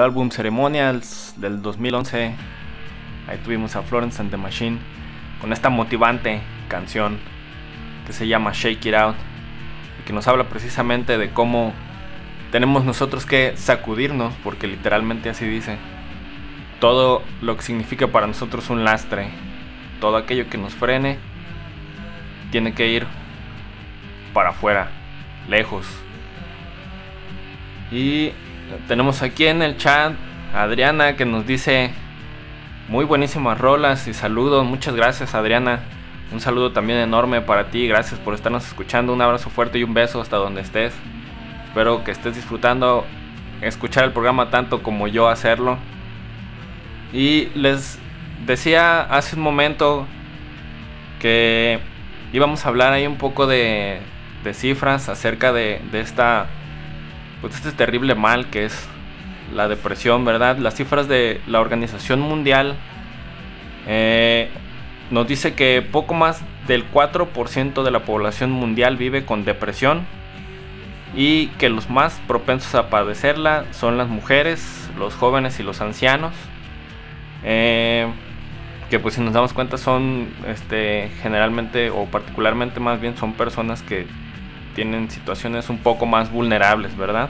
del 0.00 0.06
álbum 0.06 0.30
Ceremonials 0.30 1.34
del 1.36 1.60
2011. 1.60 2.34
Ahí 3.28 3.38
tuvimos 3.44 3.76
a 3.76 3.82
Florence 3.82 4.18
and 4.22 4.30
the 4.30 4.38
Machine 4.38 4.78
con 5.42 5.52
esta 5.52 5.68
motivante 5.68 6.40
canción 6.68 7.18
que 8.06 8.14
se 8.14 8.26
llama 8.26 8.52
Shake 8.54 8.86
It 8.86 8.94
Out 8.94 9.16
y 10.00 10.06
que 10.06 10.14
nos 10.14 10.26
habla 10.26 10.44
precisamente 10.44 11.18
de 11.18 11.28
cómo 11.28 11.74
tenemos 12.50 12.82
nosotros 12.86 13.26
que 13.26 13.52
sacudirnos, 13.58 14.32
porque 14.42 14.66
literalmente 14.66 15.28
así 15.28 15.44
dice, 15.46 15.76
todo 16.80 17.22
lo 17.42 17.58
que 17.58 17.62
significa 17.62 18.06
para 18.06 18.26
nosotros 18.26 18.70
un 18.70 18.84
lastre, 18.84 19.28
todo 20.00 20.16
aquello 20.16 20.48
que 20.48 20.56
nos 20.56 20.72
frene, 20.72 21.18
tiene 22.50 22.72
que 22.72 22.88
ir 22.88 23.06
para 24.32 24.48
afuera, 24.48 24.88
lejos. 25.46 25.86
Y 27.92 28.32
tenemos 28.88 29.22
aquí 29.22 29.46
en 29.46 29.62
el 29.62 29.76
chat 29.76 30.12
a 30.54 30.62
Adriana 30.62 31.16
que 31.16 31.24
nos 31.24 31.46
dice 31.46 31.90
muy 32.88 33.04
buenísimas 33.04 33.58
rolas 33.58 34.08
y 34.08 34.14
saludos. 34.14 34.64
Muchas 34.64 34.94
gracias 34.94 35.34
Adriana. 35.34 35.80
Un 36.32 36.40
saludo 36.40 36.72
también 36.72 36.98
enorme 36.98 37.40
para 37.40 37.70
ti. 37.70 37.86
Gracias 37.86 38.20
por 38.20 38.34
estarnos 38.34 38.66
escuchando. 38.66 39.12
Un 39.12 39.22
abrazo 39.22 39.50
fuerte 39.50 39.78
y 39.78 39.84
un 39.84 39.94
beso 39.94 40.20
hasta 40.20 40.36
donde 40.36 40.60
estés. 40.60 40.92
Espero 41.68 42.04
que 42.04 42.10
estés 42.10 42.34
disfrutando 42.34 43.04
escuchar 43.60 44.04
el 44.04 44.12
programa 44.12 44.50
tanto 44.50 44.82
como 44.82 45.08
yo 45.08 45.28
hacerlo. 45.28 45.78
Y 47.12 47.46
les 47.54 47.98
decía 48.46 49.02
hace 49.02 49.36
un 49.36 49.42
momento 49.42 50.06
que 51.20 51.80
íbamos 52.32 52.64
a 52.64 52.68
hablar 52.68 52.92
ahí 52.92 53.06
un 53.06 53.16
poco 53.16 53.46
de, 53.46 54.00
de 54.44 54.54
cifras 54.54 55.08
acerca 55.08 55.52
de, 55.52 55.80
de 55.92 56.00
esta 56.00 56.46
pues 57.40 57.54
este 57.54 57.72
terrible 57.72 58.14
mal 58.14 58.46
que 58.50 58.64
es 58.64 58.88
la 59.54 59.68
depresión, 59.68 60.24
¿verdad? 60.24 60.58
Las 60.58 60.74
cifras 60.74 61.08
de 61.08 61.40
la 61.46 61.60
Organización 61.60 62.20
Mundial 62.20 62.76
eh, 63.86 64.48
nos 65.10 65.26
dice 65.26 65.54
que 65.54 65.82
poco 65.82 66.14
más 66.14 66.42
del 66.66 66.90
4% 66.90 67.82
de 67.82 67.90
la 67.90 68.04
población 68.04 68.50
mundial 68.50 68.96
vive 68.96 69.24
con 69.24 69.44
depresión 69.44 70.06
y 71.16 71.48
que 71.58 71.68
los 71.68 71.90
más 71.90 72.20
propensos 72.28 72.74
a 72.76 72.88
padecerla 72.88 73.64
son 73.72 73.98
las 73.98 74.08
mujeres, 74.08 74.88
los 74.98 75.14
jóvenes 75.14 75.58
y 75.58 75.62
los 75.64 75.80
ancianos. 75.80 76.32
Eh, 77.42 78.06
que 78.90 78.98
pues 78.98 79.14
si 79.14 79.20
nos 79.20 79.32
damos 79.32 79.52
cuenta 79.52 79.78
son 79.78 80.28
este, 80.46 81.10
generalmente 81.22 81.90
o 81.90 82.06
particularmente 82.06 82.80
más 82.80 83.00
bien 83.00 83.16
son 83.16 83.32
personas 83.32 83.82
que 83.82 84.06
tienen 84.74 85.10
situaciones 85.10 85.70
un 85.70 85.78
poco 85.78 86.06
más 86.06 86.30
vulnerables, 86.30 86.96
¿verdad? 86.96 87.28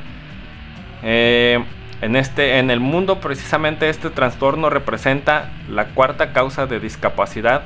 Eh, 1.02 1.62
en, 2.02 2.16
este, 2.16 2.58
en 2.58 2.70
el 2.70 2.80
mundo 2.80 3.20
precisamente 3.20 3.88
este 3.88 4.10
trastorno 4.10 4.70
representa 4.70 5.50
la 5.68 5.86
cuarta 5.86 6.32
causa 6.32 6.66
de 6.66 6.80
discapacidad 6.80 7.62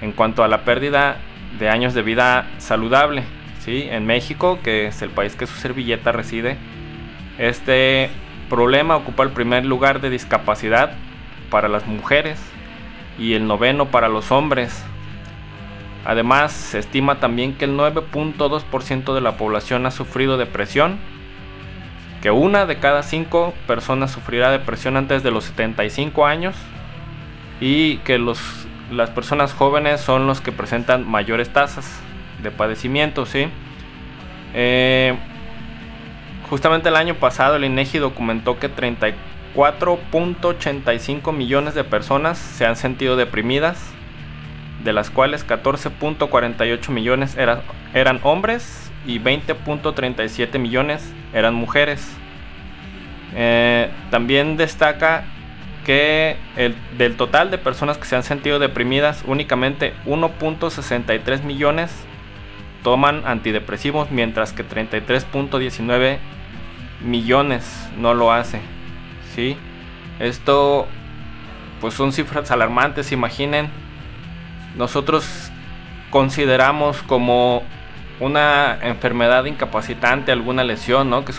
en 0.00 0.12
cuanto 0.12 0.42
a 0.44 0.48
la 0.48 0.64
pérdida 0.64 1.16
de 1.58 1.68
años 1.68 1.94
de 1.94 2.02
vida 2.02 2.46
saludable. 2.58 3.24
¿sí? 3.60 3.86
En 3.90 4.06
México, 4.06 4.58
que 4.62 4.86
es 4.86 5.02
el 5.02 5.10
país 5.10 5.36
que 5.36 5.46
su 5.46 5.54
servilleta 5.54 6.12
reside, 6.12 6.56
este 7.38 8.10
problema 8.48 8.96
ocupa 8.96 9.22
el 9.22 9.30
primer 9.30 9.64
lugar 9.64 10.00
de 10.00 10.10
discapacidad 10.10 10.92
para 11.50 11.68
las 11.68 11.86
mujeres 11.86 12.40
y 13.18 13.34
el 13.34 13.46
noveno 13.46 13.86
para 13.86 14.08
los 14.08 14.32
hombres. 14.32 14.84
Además, 16.04 16.52
se 16.52 16.80
estima 16.80 17.20
también 17.20 17.54
que 17.54 17.64
el 17.64 17.76
9.2% 17.76 19.14
de 19.14 19.20
la 19.20 19.36
población 19.36 19.86
ha 19.86 19.92
sufrido 19.92 20.36
depresión, 20.36 20.98
que 22.20 22.30
una 22.30 22.66
de 22.66 22.78
cada 22.78 23.02
cinco 23.02 23.54
personas 23.66 24.10
sufrirá 24.10 24.50
depresión 24.50 24.96
antes 24.96 25.22
de 25.22 25.30
los 25.30 25.44
75 25.44 26.26
años 26.26 26.56
y 27.60 27.98
que 27.98 28.18
los, 28.18 28.40
las 28.90 29.10
personas 29.10 29.52
jóvenes 29.52 30.00
son 30.00 30.26
los 30.26 30.40
que 30.40 30.50
presentan 30.50 31.08
mayores 31.08 31.52
tasas 31.52 32.00
de 32.42 32.50
padecimiento. 32.50 33.24
Eh, 34.54 35.14
justamente 36.50 36.88
el 36.88 36.96
año 36.96 37.14
pasado 37.14 37.54
el 37.56 37.64
INEGI 37.64 37.98
documentó 37.98 38.58
que 38.58 38.68
34.85 38.68 41.32
millones 41.32 41.74
de 41.74 41.84
personas 41.84 42.38
se 42.38 42.66
han 42.66 42.74
sentido 42.76 43.14
deprimidas 43.16 43.92
de 44.84 44.92
las 44.92 45.10
cuales 45.10 45.46
14.48 45.46 46.90
millones 46.90 47.36
eran 47.36 48.20
hombres 48.22 48.90
y 49.06 49.18
20.37 49.18 50.58
millones 50.58 51.12
eran 51.32 51.54
mujeres. 51.54 52.16
Eh, 53.34 53.90
también 54.10 54.56
destaca 54.56 55.24
que 55.84 56.36
el, 56.56 56.76
del 56.96 57.16
total 57.16 57.50
de 57.50 57.58
personas 57.58 57.98
que 57.98 58.04
se 58.04 58.14
han 58.14 58.22
sentido 58.22 58.58
deprimidas, 58.58 59.24
únicamente 59.26 59.94
1.63 60.06 61.42
millones 61.42 61.90
toman 62.82 63.22
antidepresivos, 63.26 64.10
mientras 64.10 64.52
que 64.52 64.66
33.19 64.66 66.18
millones 67.02 67.88
no 67.98 68.14
lo 68.14 68.32
hace. 68.32 68.60
¿sí? 69.34 69.56
Esto 70.20 70.86
pues 71.80 71.94
son 71.94 72.12
cifras 72.12 72.50
alarmantes, 72.52 73.10
imaginen 73.10 73.68
nosotros 74.76 75.50
consideramos 76.10 77.02
como 77.02 77.62
una 78.20 78.78
enfermedad 78.82 79.44
incapacitante, 79.46 80.30
alguna 80.30 80.62
lesión 80.64 81.10
¿no? 81.10 81.24
que, 81.24 81.32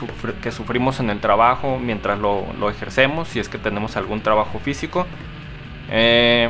sufrimos 0.52 1.00
en 1.00 1.10
el 1.10 1.20
trabajo 1.20 1.80
mientras 1.80 2.20
lo, 2.20 2.46
lo, 2.60 2.70
ejercemos, 2.70 3.30
si 3.30 3.40
es 3.40 3.48
que 3.48 3.58
tenemos 3.58 3.96
algún 3.96 4.22
trabajo 4.22 4.60
físico. 4.60 5.08
Eh, 5.90 6.50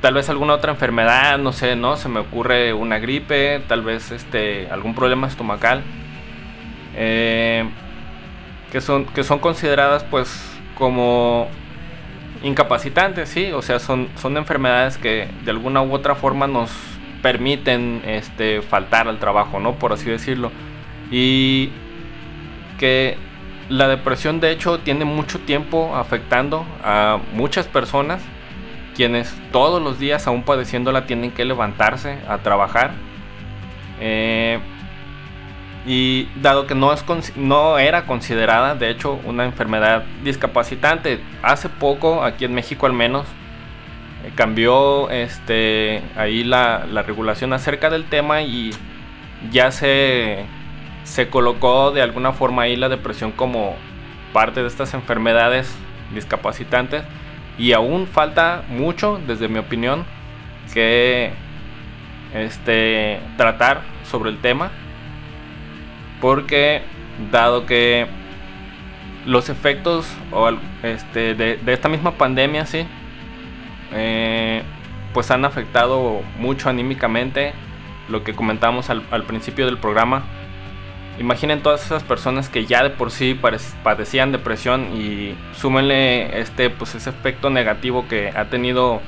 tal 0.00 0.14
vez 0.14 0.28
alguna 0.28 0.54
otra 0.54 0.72
enfermedad, 0.72 1.38
no 1.38 1.52
sé, 1.52 1.74
¿no? 1.74 1.96
Se 1.96 2.08
me 2.08 2.20
ocurre 2.20 2.72
una 2.72 2.98
gripe, 2.98 3.62
tal 3.66 3.82
vez 3.82 4.10
este, 4.10 4.68
algún 4.70 4.94
problema 4.94 5.26
estomacal. 5.26 5.82
Eh, 6.94 7.68
que, 8.70 8.80
son, 8.80 9.06
que 9.06 9.24
son 9.24 9.38
consideradas 9.38 10.04
pues 10.04 10.44
como 10.76 11.48
incapacitantes, 12.42 13.28
sí, 13.28 13.52
o 13.52 13.62
sea, 13.62 13.78
son, 13.78 14.08
son 14.16 14.36
enfermedades 14.36 14.98
que 14.98 15.28
de 15.44 15.50
alguna 15.50 15.82
u 15.82 15.92
otra 15.92 16.14
forma 16.14 16.46
nos 16.46 16.70
permiten 17.22 18.02
este, 18.04 18.62
faltar 18.62 19.08
al 19.08 19.18
trabajo, 19.18 19.60
¿no? 19.60 19.74
Por 19.74 19.92
así 19.92 20.10
decirlo. 20.10 20.50
Y 21.10 21.70
que 22.78 23.16
la 23.68 23.88
depresión 23.88 24.40
de 24.40 24.50
hecho 24.50 24.80
tiene 24.80 25.04
mucho 25.04 25.38
tiempo 25.40 25.94
afectando 25.94 26.66
a 26.82 27.18
muchas 27.32 27.66
personas 27.66 28.20
quienes 28.94 29.34
todos 29.52 29.80
los 29.80 29.98
días 29.98 30.26
aún 30.26 30.42
padeciéndola 30.42 31.06
tienen 31.06 31.30
que 31.30 31.44
levantarse 31.44 32.18
a 32.28 32.38
trabajar. 32.38 32.92
Eh, 34.00 34.58
y 35.84 36.28
dado 36.40 36.66
que 36.66 36.74
no, 36.74 36.92
es, 36.92 37.04
no 37.36 37.78
era 37.78 38.06
considerada, 38.06 38.74
de 38.74 38.90
hecho, 38.90 39.18
una 39.24 39.44
enfermedad 39.44 40.04
discapacitante, 40.22 41.20
hace 41.42 41.68
poco, 41.68 42.22
aquí 42.22 42.44
en 42.44 42.54
México 42.54 42.86
al 42.86 42.92
menos, 42.92 43.26
eh, 44.24 44.32
cambió 44.34 45.10
este, 45.10 46.02
ahí 46.16 46.44
la, 46.44 46.86
la, 46.90 47.02
regulación 47.02 47.52
acerca 47.52 47.90
del 47.90 48.04
tema 48.04 48.42
y 48.42 48.70
ya 49.50 49.72
se, 49.72 50.44
se 51.02 51.28
colocó 51.28 51.90
de 51.90 52.02
alguna 52.02 52.32
forma 52.32 52.62
ahí 52.62 52.76
la 52.76 52.88
depresión 52.88 53.32
como 53.32 53.74
parte 54.32 54.62
de 54.62 54.68
estas 54.68 54.94
enfermedades 54.94 55.74
discapacitantes. 56.14 57.02
Y 57.58 57.72
aún 57.72 58.06
falta 58.06 58.62
mucho, 58.68 59.20
desde 59.26 59.48
mi 59.48 59.58
opinión, 59.58 60.04
que 60.72 61.32
este, 62.34 63.20
tratar 63.36 63.82
sobre 64.04 64.30
el 64.30 64.38
tema 64.38 64.70
porque 66.22 66.82
dado 67.32 67.66
que 67.66 68.06
los 69.26 69.48
efectos 69.48 70.06
este, 70.84 71.34
de, 71.34 71.58
esta 71.66 71.88
misma 71.88 72.12
pandemia, 72.12 72.64
sí, 72.64 72.86
eh, 73.92 74.62
pues 75.12 75.32
han 75.32 75.44
afectado 75.44 76.22
mucho 76.38 76.70
anímicamente 76.70 77.52
lo 78.08 78.22
que 78.22 78.34
comentamos 78.34 78.88
al, 78.88 79.24
principio 79.24 79.66
del 79.66 79.78
programa. 79.78 80.22
Imaginen 81.18 81.60
todas 81.60 81.84
esas 81.84 82.04
personas 82.04 82.48
que 82.48 82.66
ya 82.66 82.84
de 82.84 82.90
por 82.90 83.10
sí 83.10 83.38
padecían 83.82 84.30
depresión 84.30 84.96
y 84.96 85.34
súmenle 85.54 86.40
este, 86.40 86.70
pues 86.70 86.94
ese 86.94 87.10
efecto 87.10 87.50
negativo 87.50 88.06
que 88.06 88.28
ha 88.28 88.44
tenido 88.44 89.02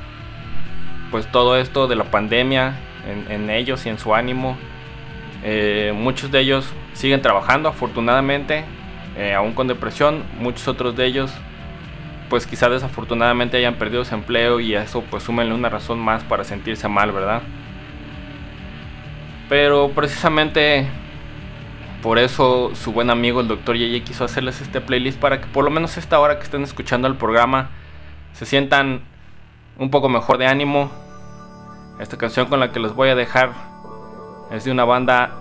pues 1.12 1.31
todo 1.31 1.57
esto 1.59 1.87
de 1.87 1.95
la 1.95 2.05
pandemia 2.05 2.75
en 3.07 3.51
ellos 3.51 3.87
y 3.87 3.89
en 3.89 3.99
su 3.99 4.17
ánimo. 4.17 4.59
Eh, 5.47 5.92
muchos 5.95 6.30
de 6.30 6.40
ellos 6.40 6.66
siguen 6.95 7.20
trabajando 7.20 7.68
afortunadamente, 7.68 8.64
eh, 9.16 9.34
aún 9.34 9.53
con 9.53 9.68
depresión. 9.68 10.24
Muchos 10.40 10.66
otros 10.66 10.97
de 10.97 11.05
ellos, 11.05 11.30
pues 12.30 12.47
quizá 12.47 12.70
desafortunadamente 12.70 13.59
hayan 13.59 13.74
perdido 13.74 14.05
su 14.07 14.14
empleo 14.14 14.59
y 14.59 14.74
eso 14.74 15.05
pues 15.11 15.22
súmenle 15.22 15.55
una 15.55 15.68
razón 15.68 15.99
más 15.99 16.24
para 16.24 16.45
sentirse 16.45 16.88
mal, 16.88 17.12
¿verdad? 17.12 17.42
Pero 19.51 19.90
precisamente 19.90 20.88
por 22.03 22.18
eso 22.18 22.74
su 22.74 22.92
buen 22.92 23.11
amigo 23.11 23.40
el 23.40 23.49
doctor 23.49 23.76
Yeye 23.76 24.03
quiso 24.03 24.24
hacerles 24.24 24.62
este 24.62 24.80
playlist 24.80 25.18
para 25.18 25.40
que 25.40 25.47
por 25.47 25.64
lo 25.64 25.70
menos 25.70 25.99
esta 25.99 26.18
hora 26.18 26.38
que 26.38 26.45
estén 26.45 26.62
escuchando 26.62 27.07
el 27.07 27.16
programa 27.16 27.70
se 28.32 28.47
sientan 28.47 29.03
un 29.78 29.90
poco 29.90 30.09
mejor 30.09 30.38
de 30.38 30.47
ánimo. 30.47 30.90
Esta 32.01 32.16
canción 32.16 32.47
con 32.47 32.61
la 32.61 32.72
que 32.72 32.80
les 32.80 32.95
voy 32.95 33.11
a 33.11 33.14
dejar 33.14 33.74
es 34.51 34.64
de 34.64 34.70
una 34.70 34.84
banda 34.84 35.32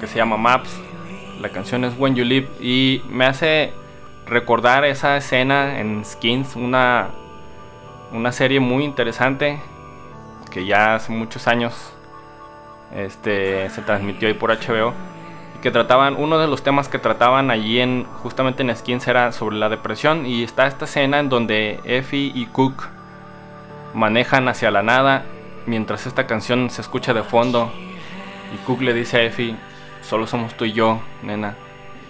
que 0.00 0.06
se 0.06 0.16
llama 0.16 0.36
Maps. 0.36 0.80
La 1.40 1.48
canción 1.48 1.84
es 1.84 1.94
When 1.98 2.14
You 2.14 2.24
Live 2.24 2.48
y 2.60 3.02
me 3.08 3.26
hace 3.26 3.72
recordar 4.26 4.84
esa 4.84 5.16
escena 5.16 5.80
en 5.80 6.04
Skins, 6.04 6.56
una, 6.56 7.10
una 8.12 8.32
serie 8.32 8.60
muy 8.60 8.84
interesante 8.84 9.60
que 10.50 10.64
ya 10.66 10.94
hace 10.94 11.12
muchos 11.12 11.48
años 11.48 11.92
este, 12.94 13.70
se 13.70 13.82
transmitió 13.82 14.28
ahí 14.28 14.34
por 14.34 14.50
HBO 14.50 14.92
que 15.62 15.70
trataban, 15.70 16.16
uno 16.18 16.38
de 16.38 16.48
los 16.48 16.62
temas 16.62 16.88
que 16.88 16.98
trataban 16.98 17.50
allí 17.50 17.80
en, 17.80 18.04
justamente 18.22 18.62
en 18.62 18.76
Skins 18.76 19.06
era 19.06 19.30
sobre 19.32 19.56
la 19.56 19.68
depresión 19.68 20.26
y 20.26 20.42
está 20.42 20.66
esta 20.66 20.84
escena 20.84 21.20
en 21.20 21.28
donde 21.28 21.80
Effie 21.84 22.32
y 22.34 22.46
Cook 22.46 22.88
manejan 23.94 24.48
hacia 24.48 24.70
la 24.72 24.82
nada 24.82 25.24
mientras 25.66 26.06
esta 26.06 26.26
canción 26.26 26.68
se 26.68 26.80
escucha 26.80 27.14
de 27.14 27.22
fondo 27.22 27.72
y 28.52 28.56
Cook 28.66 28.82
le 28.82 28.94
dice 28.94 29.18
a 29.18 29.22
Effie, 29.22 29.56
solo 30.02 30.26
somos 30.26 30.54
tú 30.54 30.64
y 30.64 30.72
yo, 30.72 31.00
nena, 31.22 31.56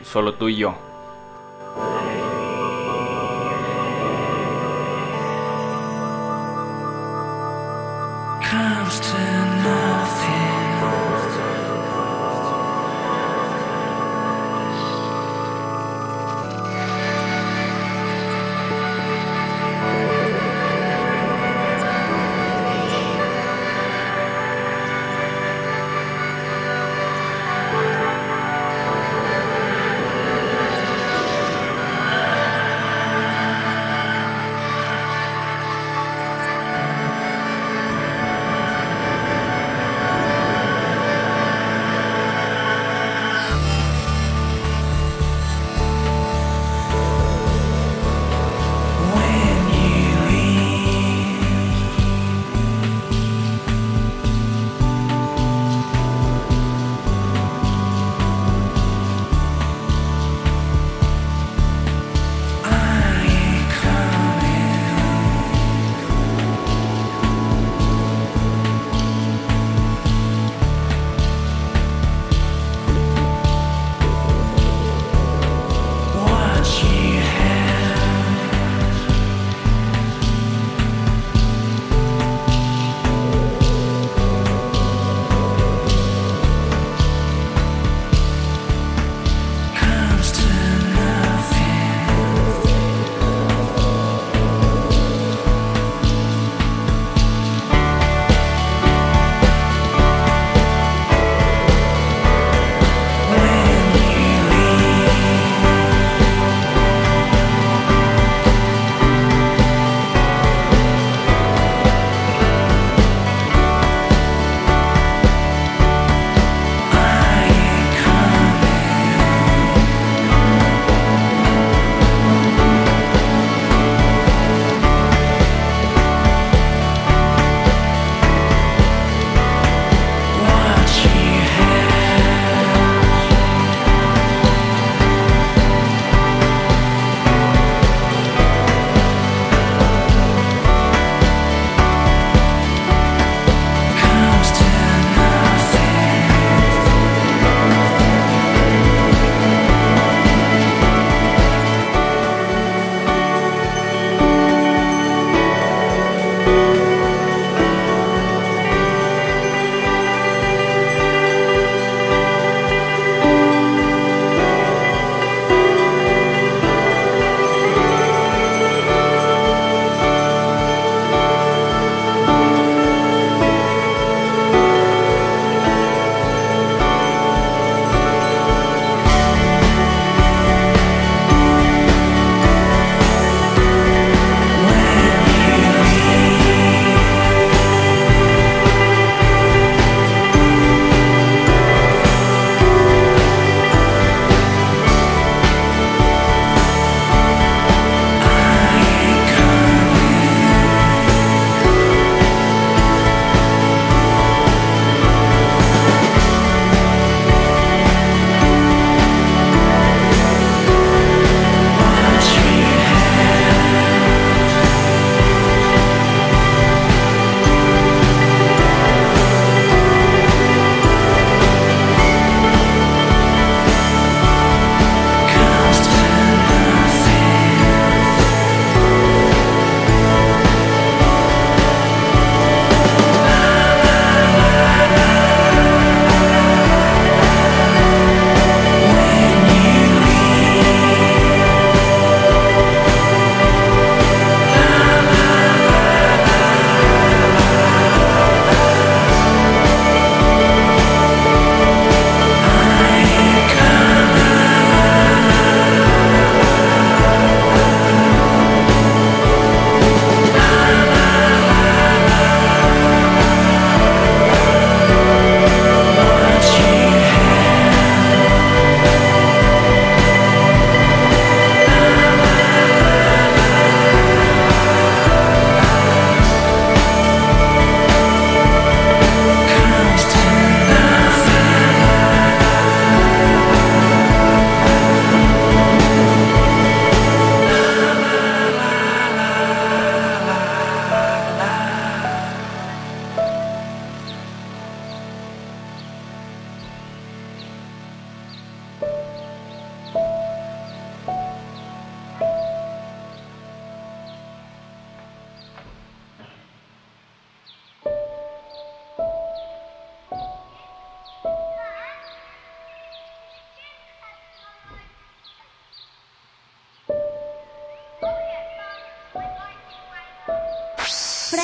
solo 0.05 0.35
tú 0.35 0.49
y 0.49 0.57
yo. 0.57 0.75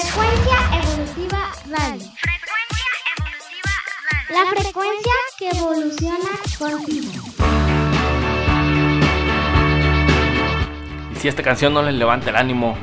Frecuencia 0.01 0.59
evolutiva 0.75 1.53
radio. 1.71 2.07
Frecuencia 2.21 2.89
evolutiva 3.17 3.73
radio. 4.07 4.31
La 4.31 4.45
frecuencia 4.63 5.13
que 5.37 5.49
evoluciona 5.59 6.33
contigo. 6.57 7.25
Y 11.13 11.17
si 11.17 11.27
esta 11.27 11.43
canción 11.43 11.75
no 11.75 11.83
les 11.83 11.95
levanta 11.95 12.31
el 12.31 12.37
ánimo, 12.37 12.77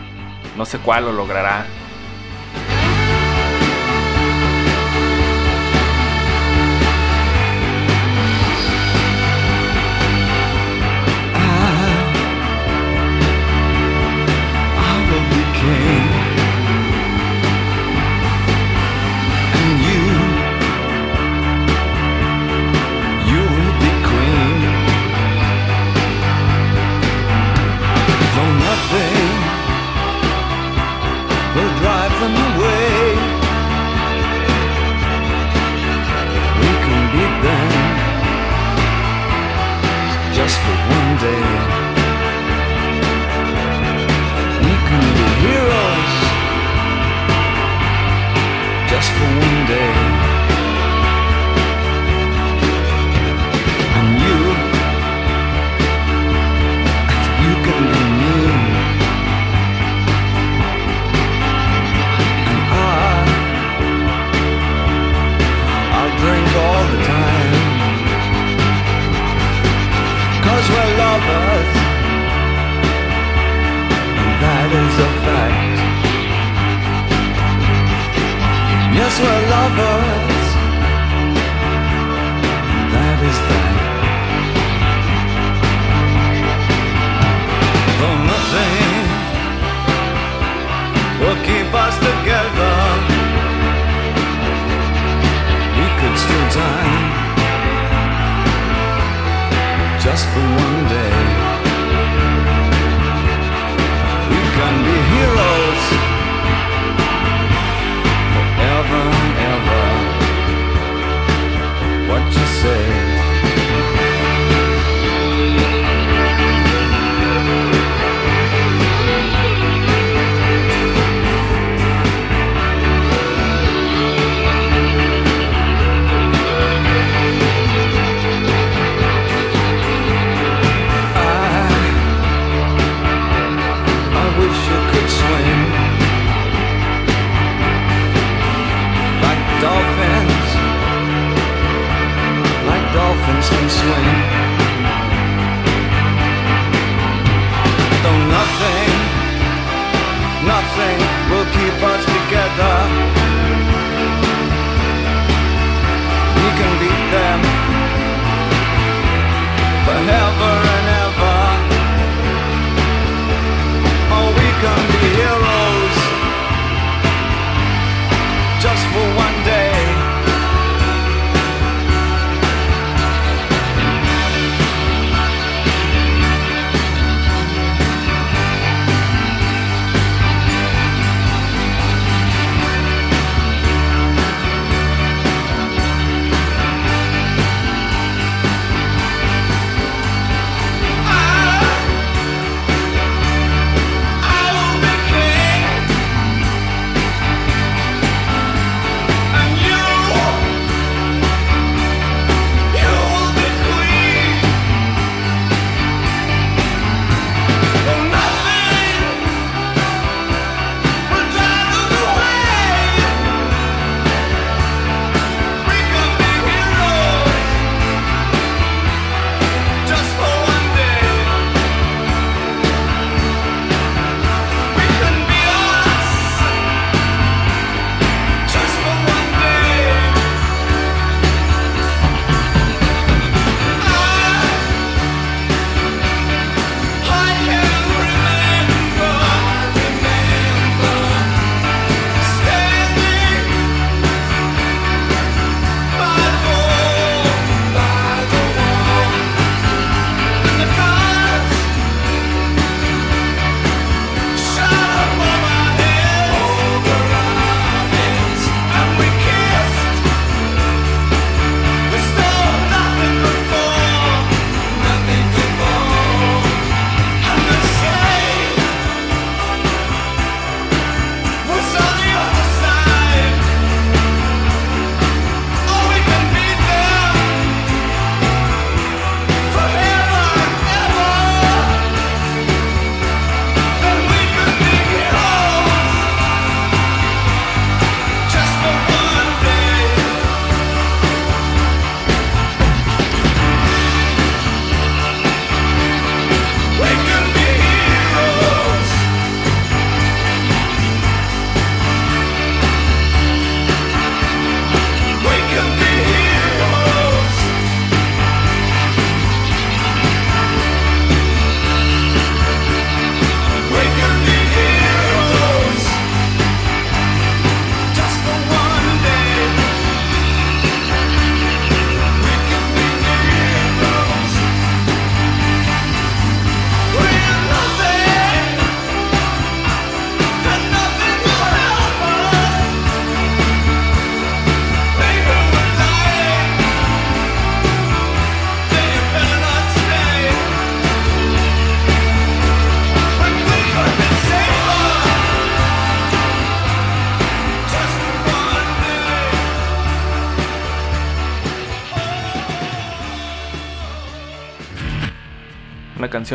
no 0.57 0.65
sé 0.65 0.77
cuál 0.79 1.05
lo 1.05 1.13
logrará. 1.13 1.65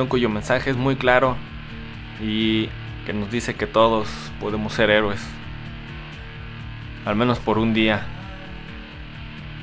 Cuyo 0.09 0.28
mensaje 0.28 0.70
es 0.70 0.76
muy 0.76 0.95
claro 0.95 1.36
y 2.20 2.68
que 3.07 3.12
nos 3.12 3.30
dice 3.30 3.55
que 3.55 3.66
todos 3.66 4.09
podemos 4.38 4.72
ser 4.72 4.88
héroes. 4.88 5.20
Al 7.05 7.16
menos 7.16 7.41
por 7.41 7.59
un 7.59 7.74
día. 7.74 8.07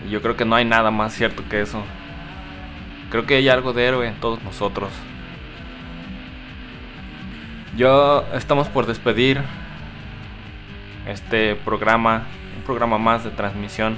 Y 0.05 0.09
yo 0.09 0.21
creo 0.21 0.35
que 0.35 0.43
no 0.43 0.55
hay 0.55 0.65
nada 0.65 0.91
más 0.91 1.13
cierto 1.13 1.43
que 1.49 1.61
eso. 1.61 1.81
Creo 3.09 3.25
que 3.25 3.35
hay 3.35 3.47
algo 3.47 3.71
de 3.71 3.85
héroe 3.85 4.07
en 4.07 4.15
todos 4.15 4.43
nosotros. 4.43 4.89
Yo 7.77 8.25
estamos 8.33 8.67
por 8.67 8.85
despedir 8.85 9.41
este 11.07 11.55
programa, 11.55 12.23
un 12.57 12.63
programa 12.63 12.97
más 12.97 13.23
de 13.23 13.29
transmisión. 13.29 13.95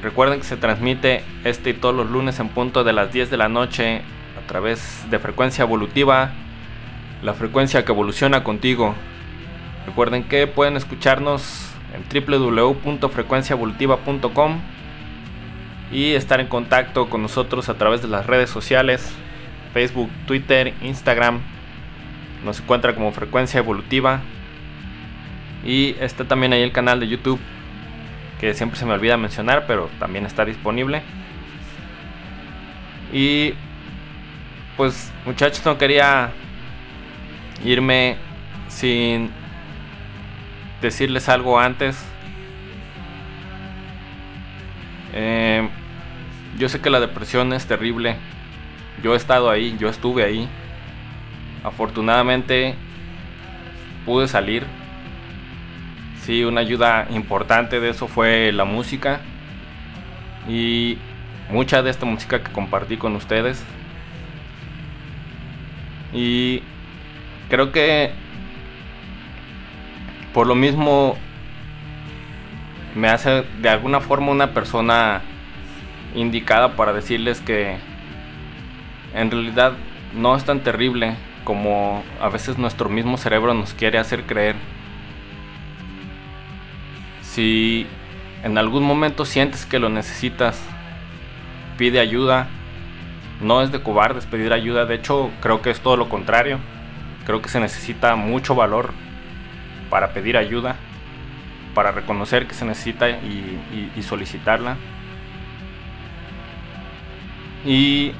Recuerden 0.00 0.38
que 0.38 0.46
se 0.46 0.56
transmite 0.56 1.24
este 1.42 1.70
y 1.70 1.74
todos 1.74 1.94
los 1.94 2.08
lunes 2.08 2.38
en 2.38 2.48
punto 2.50 2.84
de 2.84 2.92
las 2.92 3.12
10 3.12 3.30
de 3.30 3.36
la 3.36 3.48
noche 3.48 4.02
través 4.50 5.06
de 5.08 5.18
frecuencia 5.20 5.62
evolutiva, 5.62 6.32
la 7.22 7.34
frecuencia 7.34 7.84
que 7.84 7.92
evoluciona 7.92 8.42
contigo. 8.42 8.96
Recuerden 9.86 10.24
que 10.24 10.48
pueden 10.48 10.76
escucharnos 10.76 11.70
en 11.94 12.02
www.frecuenciaevolutiva.com 12.26 14.60
y 15.92 16.14
estar 16.14 16.40
en 16.40 16.48
contacto 16.48 17.08
con 17.08 17.22
nosotros 17.22 17.68
a 17.68 17.74
través 17.74 18.02
de 18.02 18.08
las 18.08 18.26
redes 18.26 18.50
sociales, 18.50 19.12
Facebook, 19.72 20.10
Twitter, 20.26 20.74
Instagram. 20.82 21.38
Nos 22.44 22.58
encuentra 22.58 22.96
como 22.96 23.12
Frecuencia 23.12 23.58
Evolutiva. 23.58 24.18
Y 25.64 25.94
está 26.00 26.24
también 26.24 26.54
ahí 26.54 26.62
el 26.62 26.72
canal 26.72 26.98
de 26.98 27.06
YouTube, 27.06 27.38
que 28.40 28.52
siempre 28.54 28.80
se 28.80 28.84
me 28.84 28.94
olvida 28.94 29.16
mencionar, 29.16 29.66
pero 29.68 29.88
también 30.00 30.26
está 30.26 30.44
disponible. 30.44 31.02
Y 33.12 33.54
pues 34.80 35.12
muchachos, 35.26 35.62
no 35.66 35.76
quería 35.76 36.30
irme 37.62 38.16
sin 38.68 39.30
decirles 40.80 41.28
algo 41.28 41.60
antes. 41.60 42.02
Eh, 45.12 45.68
yo 46.56 46.70
sé 46.70 46.80
que 46.80 46.88
la 46.88 46.98
depresión 46.98 47.52
es 47.52 47.66
terrible. 47.66 48.16
Yo 49.02 49.12
he 49.12 49.18
estado 49.18 49.50
ahí, 49.50 49.76
yo 49.78 49.90
estuve 49.90 50.24
ahí. 50.24 50.48
Afortunadamente 51.62 52.74
pude 54.06 54.28
salir. 54.28 54.64
Sí, 56.22 56.42
una 56.42 56.62
ayuda 56.62 57.06
importante 57.10 57.80
de 57.80 57.90
eso 57.90 58.08
fue 58.08 58.50
la 58.50 58.64
música. 58.64 59.20
Y 60.48 60.96
mucha 61.50 61.82
de 61.82 61.90
esta 61.90 62.06
música 62.06 62.42
que 62.42 62.50
compartí 62.50 62.96
con 62.96 63.14
ustedes. 63.14 63.62
Y 66.12 66.62
creo 67.48 67.72
que 67.72 68.12
por 70.32 70.46
lo 70.46 70.54
mismo 70.54 71.16
me 72.94 73.08
hace 73.08 73.44
de 73.60 73.68
alguna 73.68 74.00
forma 74.00 74.32
una 74.32 74.52
persona 74.52 75.22
indicada 76.14 76.76
para 76.76 76.92
decirles 76.92 77.40
que 77.40 77.76
en 79.14 79.30
realidad 79.30 79.74
no 80.14 80.36
es 80.36 80.44
tan 80.44 80.60
terrible 80.60 81.14
como 81.44 82.02
a 82.20 82.28
veces 82.28 82.58
nuestro 82.58 82.88
mismo 82.88 83.16
cerebro 83.16 83.54
nos 83.54 83.74
quiere 83.74 83.98
hacer 83.98 84.24
creer. 84.24 84.56
Si 87.22 87.86
en 88.42 88.58
algún 88.58 88.84
momento 88.84 89.24
sientes 89.24 89.66
que 89.66 89.78
lo 89.78 89.88
necesitas, 89.88 90.60
pide 91.76 92.00
ayuda. 92.00 92.48
No 93.40 93.62
es 93.62 93.72
de 93.72 93.82
cobardes 93.82 94.26
pedir 94.26 94.52
ayuda, 94.52 94.84
de 94.84 94.94
hecho 94.96 95.30
creo 95.40 95.62
que 95.62 95.70
es 95.70 95.80
todo 95.80 95.96
lo 95.96 96.08
contrario. 96.08 96.58
Creo 97.24 97.40
que 97.40 97.48
se 97.48 97.60
necesita 97.60 98.16
mucho 98.16 98.54
valor 98.54 98.92
para 99.88 100.12
pedir 100.12 100.36
ayuda, 100.36 100.76
para 101.74 101.92
reconocer 101.92 102.46
que 102.46 102.54
se 102.54 102.64
necesita 102.64 103.08
y, 103.08 103.58
y, 103.72 103.92
y 103.96 104.02
solicitarla. 104.02 104.76
Y 107.64 108.12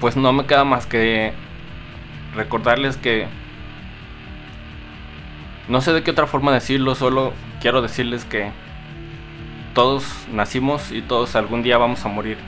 pues 0.00 0.16
no 0.16 0.32
me 0.32 0.46
queda 0.46 0.64
más 0.64 0.86
que 0.86 1.32
recordarles 2.34 2.96
que 2.96 3.26
no 5.68 5.80
sé 5.82 5.92
de 5.92 6.02
qué 6.02 6.10
otra 6.12 6.26
forma 6.26 6.52
decirlo, 6.52 6.94
solo 6.94 7.32
quiero 7.60 7.82
decirles 7.82 8.24
que 8.24 8.50
todos 9.74 10.26
nacimos 10.32 10.92
y 10.92 11.02
todos 11.02 11.36
algún 11.36 11.62
día 11.62 11.76
vamos 11.76 12.04
a 12.04 12.08
morir. 12.08 12.38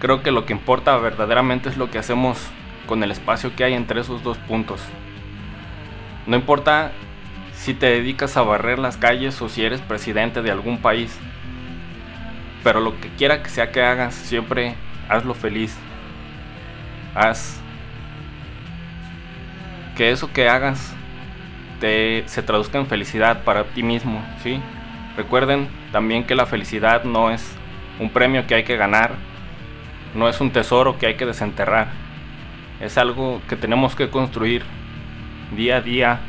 Creo 0.00 0.22
que 0.22 0.30
lo 0.30 0.44
que 0.44 0.52
importa 0.52 0.96
verdaderamente 0.98 1.68
es 1.68 1.76
lo 1.76 1.90
que 1.90 1.98
hacemos 1.98 2.38
con 2.86 3.02
el 3.02 3.10
espacio 3.10 3.54
que 3.56 3.64
hay 3.64 3.74
entre 3.74 4.00
esos 4.00 4.22
dos 4.22 4.36
puntos. 4.38 4.80
No 6.26 6.36
importa 6.36 6.92
si 7.54 7.74
te 7.74 7.86
dedicas 7.86 8.36
a 8.36 8.42
barrer 8.42 8.78
las 8.78 8.96
calles 8.96 9.40
o 9.40 9.48
si 9.48 9.64
eres 9.64 9.80
presidente 9.80 10.42
de 10.42 10.50
algún 10.50 10.78
país. 10.78 11.18
Pero 12.62 12.80
lo 12.80 13.00
que 13.00 13.08
quiera 13.10 13.42
que 13.42 13.48
sea 13.48 13.72
que 13.72 13.82
hagas, 13.82 14.14
siempre 14.14 14.74
hazlo 15.08 15.34
feliz. 15.34 15.76
Haz 17.14 17.60
que 19.96 20.10
eso 20.10 20.32
que 20.32 20.48
hagas 20.48 20.94
te, 21.80 22.24
se 22.26 22.42
traduzca 22.42 22.78
en 22.78 22.86
felicidad 22.86 23.42
para 23.44 23.64
ti 23.64 23.82
mismo, 23.82 24.22
¿sí? 24.42 24.60
Recuerden 25.16 25.68
también 25.92 26.24
que 26.24 26.34
la 26.34 26.44
felicidad 26.44 27.04
no 27.04 27.30
es 27.30 27.56
un 27.98 28.10
premio 28.10 28.46
que 28.46 28.54
hay 28.54 28.64
que 28.64 28.76
ganar, 28.76 29.12
no 30.16 30.28
es 30.28 30.40
un 30.40 30.50
tesoro 30.50 30.98
que 30.98 31.06
hay 31.06 31.14
que 31.14 31.26
desenterrar. 31.26 31.88
Es 32.80 32.96
algo 32.98 33.42
que 33.48 33.56
tenemos 33.56 33.94
que 33.94 34.08
construir 34.08 34.62
día 35.54 35.76
a 35.76 35.80
día, 35.82 36.20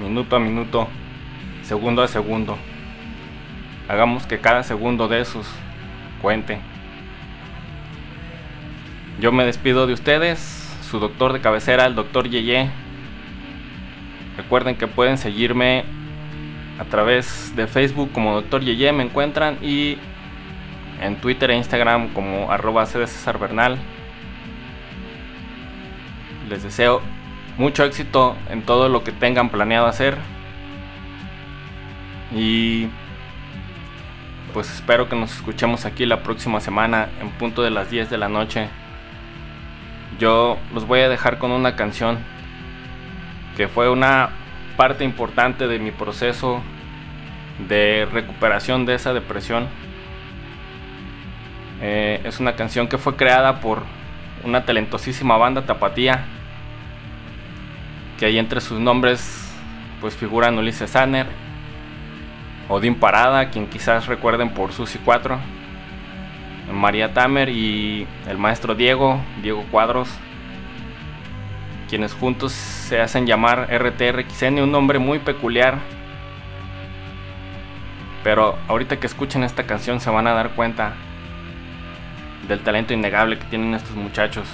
minuto 0.00 0.36
a 0.36 0.38
minuto, 0.38 0.88
segundo 1.62 2.02
a 2.02 2.08
segundo. 2.08 2.56
Hagamos 3.88 4.26
que 4.26 4.38
cada 4.38 4.62
segundo 4.62 5.08
de 5.08 5.20
esos 5.20 5.46
cuente. 6.22 6.58
Yo 9.20 9.32
me 9.32 9.44
despido 9.44 9.86
de 9.86 9.92
ustedes, 9.92 10.38
su 10.88 11.00
doctor 11.00 11.32
de 11.32 11.40
cabecera, 11.40 11.86
el 11.86 11.94
doctor 11.94 12.28
Yeye. 12.28 12.70
Recuerden 14.36 14.76
que 14.76 14.86
pueden 14.86 15.18
seguirme 15.18 15.84
a 16.78 16.84
través 16.84 17.54
de 17.56 17.66
Facebook 17.66 18.10
como 18.12 18.34
doctor 18.34 18.62
Yeye, 18.62 18.92
me 18.92 19.04
encuentran 19.04 19.58
y 19.60 19.98
en 21.00 21.16
Twitter 21.20 21.50
e 21.50 21.56
Instagram 21.56 22.12
como 22.12 22.50
arroba 22.50 22.86
Bernal. 23.40 23.78
Les 26.48 26.62
deseo 26.62 27.00
mucho 27.56 27.84
éxito 27.84 28.36
en 28.50 28.62
todo 28.62 28.88
lo 28.88 29.04
que 29.04 29.12
tengan 29.12 29.48
planeado 29.48 29.86
hacer. 29.86 30.16
Y 32.32 32.88
pues 34.52 34.72
espero 34.72 35.08
que 35.08 35.16
nos 35.16 35.34
escuchemos 35.34 35.84
aquí 35.84 36.06
la 36.06 36.22
próxima 36.22 36.60
semana 36.60 37.08
en 37.20 37.30
punto 37.30 37.62
de 37.62 37.70
las 37.70 37.90
10 37.90 38.10
de 38.10 38.18
la 38.18 38.28
noche. 38.28 38.68
Yo 40.18 40.58
los 40.72 40.86
voy 40.86 41.00
a 41.00 41.08
dejar 41.08 41.38
con 41.38 41.50
una 41.50 41.74
canción 41.74 42.18
que 43.56 43.68
fue 43.68 43.90
una 43.90 44.30
parte 44.76 45.04
importante 45.04 45.66
de 45.66 45.78
mi 45.78 45.90
proceso 45.90 46.60
de 47.68 48.06
recuperación 48.10 48.86
de 48.86 48.94
esa 48.94 49.12
depresión. 49.12 49.66
Eh, 51.80 52.20
es 52.24 52.40
una 52.40 52.56
canción 52.56 52.88
que 52.88 52.98
fue 52.98 53.16
creada 53.16 53.60
por 53.60 53.82
una 54.44 54.64
talentosísima 54.64 55.36
banda 55.36 55.66
tapatía 55.66 56.24
que 58.18 58.26
ahí 58.26 58.38
entre 58.38 58.60
sus 58.60 58.78
nombres 58.78 59.52
pues 60.00 60.14
figuran 60.14 60.58
Ulises 60.58 60.90
Sanner, 60.90 61.26
Odín 62.68 62.94
Parada, 62.94 63.50
quien 63.50 63.66
quizás 63.66 64.06
recuerden 64.06 64.50
por 64.50 64.72
Susi 64.72 64.98
4, 65.04 65.38
María 66.72 67.12
Tamer 67.12 67.48
y 67.48 68.06
el 68.28 68.38
maestro 68.38 68.74
Diego, 68.74 69.20
Diego 69.42 69.64
Cuadros, 69.70 70.08
quienes 71.88 72.12
juntos 72.12 72.52
se 72.52 73.00
hacen 73.00 73.26
llamar 73.26 73.68
RTRXN, 73.70 74.60
un 74.60 74.72
nombre 74.72 74.98
muy 74.98 75.18
peculiar. 75.18 75.78
Pero 78.22 78.58
ahorita 78.68 78.98
que 78.98 79.06
escuchen 79.06 79.44
esta 79.44 79.64
canción 79.64 80.00
se 80.00 80.10
van 80.10 80.26
a 80.26 80.32
dar 80.32 80.50
cuenta 80.50 80.94
del 82.48 82.60
talento 82.60 82.92
innegable 82.92 83.38
que 83.38 83.44
tienen 83.46 83.74
estos 83.74 83.96
muchachos. 83.96 84.46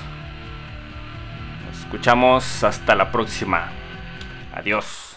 Nos 1.67 1.81
escuchamos 1.81 2.65
hasta 2.65 2.95
la 2.95 3.11
próxima. 3.11 3.69
Adiós. 4.55 5.17